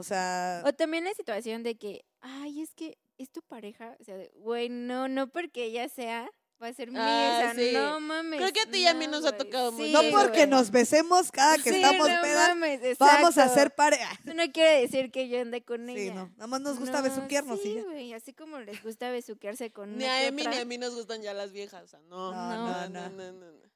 [0.00, 3.96] O sea, O también la situación de que, ay, es que es tu pareja.
[4.00, 6.28] O sea, güey, no, no porque ella sea,
[6.62, 7.50] va a ser mía.
[7.50, 7.72] Ah, sí.
[7.72, 8.38] no mames.
[8.38, 9.84] Creo que a ti y a mí no, nos ha tocado mucho.
[9.84, 10.46] Sí, no porque güey.
[10.48, 14.10] nos besemos cada que Sí, estamos no pedas, mames, vamos a ser pareja.
[14.24, 16.00] Eso no quiere decir que yo ande con ella.
[16.00, 19.70] Sí, no, nada más nos gusta No, besuquearnos sí, güey, así como les gusta besuquearse
[19.70, 22.32] con Ni a Emi ni a mí nos gustan ya las viejas, o sea, no.
[22.32, 23.10] No, no, no, no.
[23.10, 23.70] no, no, no.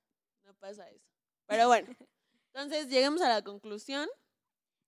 [0.44, 1.04] No pasa eso.
[1.46, 1.94] Pero bueno,
[2.54, 4.08] entonces llegamos a la conclusión.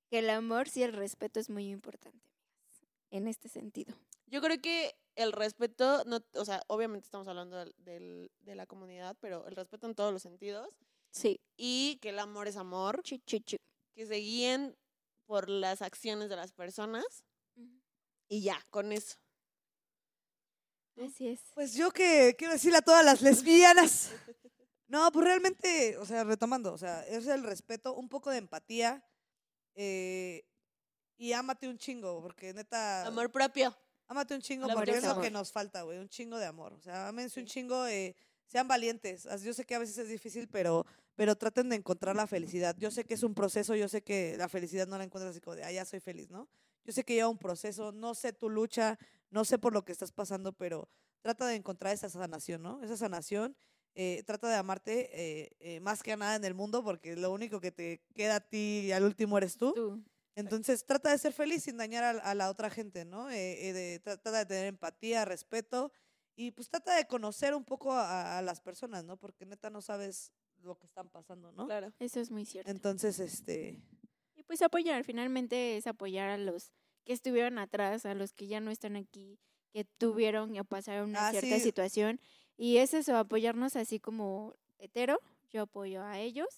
[0.08, 3.94] Que el amor y el respeto es muy importante, amigas, en este sentido.
[4.26, 8.66] Yo creo que el respeto, no, o sea, obviamente estamos hablando del, del- de la
[8.66, 10.68] comunidad, pero el respeto en todos los sentidos
[11.10, 11.40] Sí.
[11.56, 13.16] y que el amor es amor, chu.
[13.94, 14.76] que se guíen
[15.26, 17.04] por las acciones de las personas
[18.28, 19.16] y ya, con eso.
[21.02, 21.40] Así es.
[21.54, 24.10] Pues yo que quiero decirle a todas las lesbianas.
[24.88, 29.04] No, pues realmente, o sea, retomando, o sea, es el respeto, un poco de empatía
[29.76, 30.44] eh,
[31.16, 33.74] y ámate un chingo, porque neta, Amor propio.
[34.08, 36.72] ámate un chingo La porque es lo que nos falta, güey, un chingo de amor.
[36.74, 37.54] O sea, ámense un Sí.
[37.54, 38.14] chingo, eh,
[38.46, 39.26] sean valientes.
[39.42, 40.84] Yo sé que a veces es difícil, pero,
[41.14, 42.76] pero traten de encontrar la felicidad.
[42.78, 45.40] Yo sé que es un proceso, yo sé que la felicidad no la encuentras así
[45.40, 46.48] como de, ah, ya soy feliz, ¿no?
[46.84, 48.98] Yo sé que lleva un proceso, no sé tu lucha,
[49.30, 50.88] no sé por lo que estás pasando, pero
[51.20, 52.80] trata de encontrar esa sanación, ¿no?
[52.84, 53.56] Esa sanación,
[53.96, 57.32] eh, trata de amarte eh, eh, más que a nada en el mundo, porque lo
[57.32, 59.72] único que te queda a ti y al último eres tú.
[59.74, 60.04] Tú.
[60.36, 63.30] Entonces trata de ser feliz sin dañar a, a la otra gente, ¿no?
[63.30, 65.90] Eh, eh, de- tra- trata de tener empatía, respeto
[66.36, 69.16] y pues trata de conocer un poco a, a las personas, ¿no?
[69.16, 71.66] Porque neta no sabes lo que están pasando, ¿no?
[71.66, 71.92] Claro.
[71.98, 72.70] Eso es muy cierto.
[72.70, 73.80] Entonces, este,
[74.34, 76.70] Y pues apoyar, finalmente es apoyar a los
[77.04, 79.38] que estuvieron atrás, a los que ya no están aquí,
[79.72, 81.60] que tuvieron o pasaron una Ah, cierta sí.
[81.62, 82.20] situación.
[82.56, 86.48] Y es eso, apoyarnos así como hetero, yo apoyo a ellos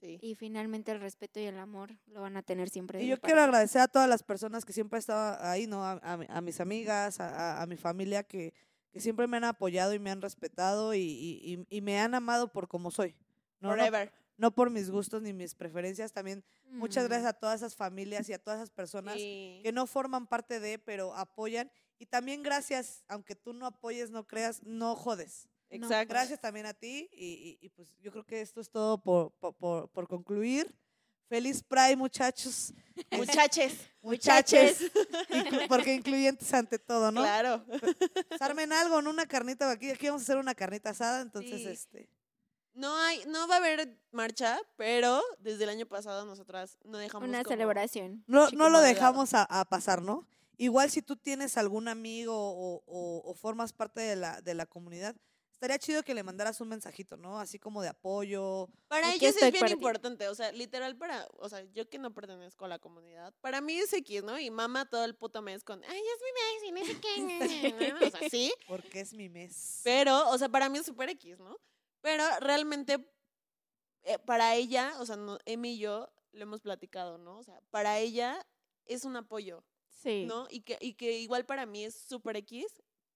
[0.00, 0.18] Sí.
[0.20, 3.02] y finalmente el respeto y el amor lo van a tener siempre.
[3.02, 5.82] y yo quiero agradecer a todas las personas que siempre han estado ahí, ¿no?
[5.84, 8.52] A, a a mis amigas, a, a- a mi familia que,
[8.92, 12.14] que siempre me han apoyado y me han respetado y, y- y- y me han
[12.14, 13.14] amado por como soy.
[13.60, 14.12] No, no, Forever.
[14.36, 16.12] no por mis gustos ni mis preferencias.
[16.12, 19.60] También muchas Mm, gracias a todas esas familias y a todas esas personas Sí.
[19.62, 21.70] que no forman parte de, pero apoyan.
[21.98, 25.48] Y también gracias, aunque tú no apoyes, no creas, no jodes.
[25.70, 26.08] Exacto.
[26.12, 29.32] Gracias también a ti y, y- y, pues yo creo que esto es todo por,
[29.32, 30.72] por, por- por concluir.
[31.28, 32.72] Feliz Pride, muchachos.
[33.10, 33.74] Muchaches.
[34.00, 34.90] Muchaches.
[35.68, 37.22] Porque incluyentes ante todo, ¿no?
[37.22, 37.64] Claro.
[38.28, 39.10] Pues armen algo, ¿no?
[39.10, 39.68] Una carnita.
[39.70, 41.66] Aquí, aquí vamos a hacer una carnita asada, entonces, Sí.
[41.68, 42.08] este...
[42.74, 47.26] No hay, no va a haber marcha, pero desde el año pasado nosotras no dejamos
[47.26, 48.22] Una como- celebración.
[48.26, 50.28] No, no lo dejamos a, a pasar, ¿no?
[50.56, 54.66] Igual si tú tienes algún amigo o, o- o formas parte de la, de la
[54.66, 55.14] comunidad,
[55.52, 57.38] estaría chido que le mandaras un mensajito, ¿no?
[57.40, 58.68] Así como de apoyo.
[58.88, 59.72] Para ellos estoy es bien ti.
[59.72, 63.60] importante, o sea, literal para, o sea, yo que no pertenezco a la comunidad, para
[63.60, 64.38] mí es X, ¿no?
[64.38, 67.92] Y mamá todo el puto mes con, ay, es mi mes y no sé qué,
[67.94, 68.06] ¿no?
[68.06, 69.80] o sea, sí, Porque es mi mes.
[69.82, 71.56] pero, o sea, para mí es súper X, ¿no?
[72.02, 72.98] Pero realmente,
[74.04, 77.38] eh, para ella, o sea, no, Emi y yo lo hemos platicado, ¿no?
[77.38, 78.46] O sea, para ella
[78.84, 79.64] es un apoyo,
[79.96, 80.26] Sí.
[80.26, 80.46] ¿no?
[80.50, 82.66] Y que, y que igual para mí es súper X,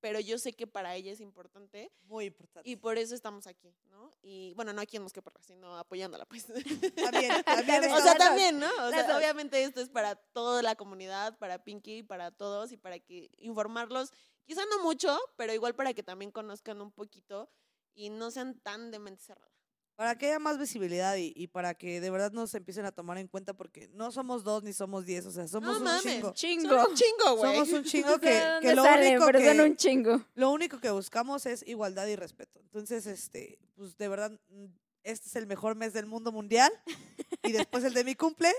[0.00, 2.68] pero yo sé que para ella es importante Muy importante.
[2.68, 4.10] y por eso estamos aquí, ¿no?
[4.22, 6.46] Y bueno, no aquí en Mosqueperra, sino apoyándola, pues.
[6.46, 8.68] También, también O sea, también, ¿no?
[8.86, 12.98] O sea, obviamente esto es para toda la comunidad, para Pinky, para todos y para
[12.98, 14.12] que informarlos,
[14.46, 17.50] quizá no mucho, pero igual para que también conozcan un poquito
[17.94, 19.59] y no sean tan de mente cerrada.
[20.00, 23.18] Para que haya más visibilidad y, y para que de verdad nos empiecen a tomar
[23.18, 26.02] en cuenta porque no somos dos ni somos diez, o sea, somos no un mames,
[26.02, 26.32] chingo.
[26.32, 26.68] Chingo.
[26.70, 27.52] Son un chingo, güey.
[27.52, 30.24] Somos un chingo que, lo salen, único pero son que un chingo.
[30.36, 32.60] lo único que buscamos es igualdad y respeto.
[32.60, 34.64] Entonces, este, pues de verdad, mm,
[35.02, 36.72] este es el mejor mes del mundo mundial.
[37.42, 38.52] Y después el de mi cumple,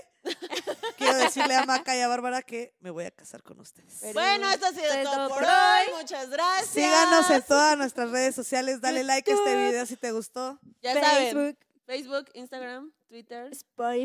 [0.98, 3.98] quiero decirle a Maca y a Bárbara que me voy a casar con ustedes.
[4.00, 5.94] Pero- Bueno, esto ha sido todo todo por hoy.
[6.00, 6.68] Muchas gracias.
[6.68, 10.58] Síganos en todas nuestras redes sociales, dale like a este video si te gustó.
[10.82, 14.02] Ya saben, Facebook, Facebook, Instagram, Twitter, Spotify.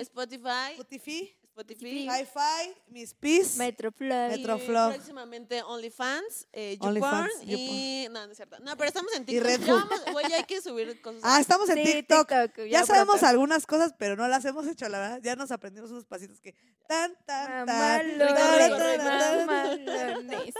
[0.00, 0.72] Spotify.
[0.74, 1.36] Spotify.
[1.54, 2.08] Spotify.
[2.08, 3.56] Hi-Fi, Miss Peace.
[3.58, 4.30] Metroflog.
[4.30, 4.94] Metroflog.
[4.94, 7.60] próximamente OnlyFans, eh, OnlyFans, YouPorn YouPorn.
[7.78, 8.08] y...
[8.10, 8.58] No, no es cierto.
[8.58, 9.46] No, pero estamos en Y TikTok.
[9.46, 11.20] Red Ya vamos- Güey, ya hay que subir cosas.
[11.22, 12.28] Ah, estamos en Sí, TikTok.
[12.28, 13.26] TikTok, Ya, sabemos pronto.
[13.28, 15.20] algunas cosas, pero no las hemos hecho, la verdad.
[15.22, 16.54] Ya nos aprendimos unos pasitos que
[16.88, 18.18] tan, tan, tan.
[18.18, 19.46] Mamalones, tan, tan, tan.
[19.46, 20.54] mamalones.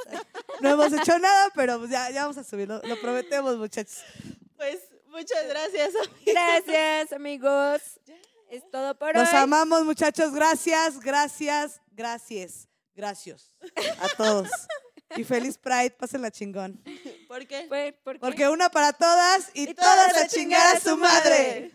[0.60, 2.80] No hemos hecho nada, pero pues ya, ya vamos a subirlo.
[2.84, 3.98] Lo prometemos, muchachos.
[4.56, 4.78] Pues
[5.08, 5.92] muchas gracias.
[6.24, 7.82] Gracias, amigos.
[8.50, 9.36] Es todo por Los hoy.
[9.36, 10.32] amamos, muchachos.
[10.32, 12.68] Gracias, gracias, gracias.
[12.94, 13.52] Gracias
[13.98, 14.48] a todos.
[15.16, 16.82] Y feliz Pride, pásenla chingón.
[17.28, 17.66] ¿Por qué?
[18.02, 21.72] Porque Porque una para todas y, todas a chingar a su madre.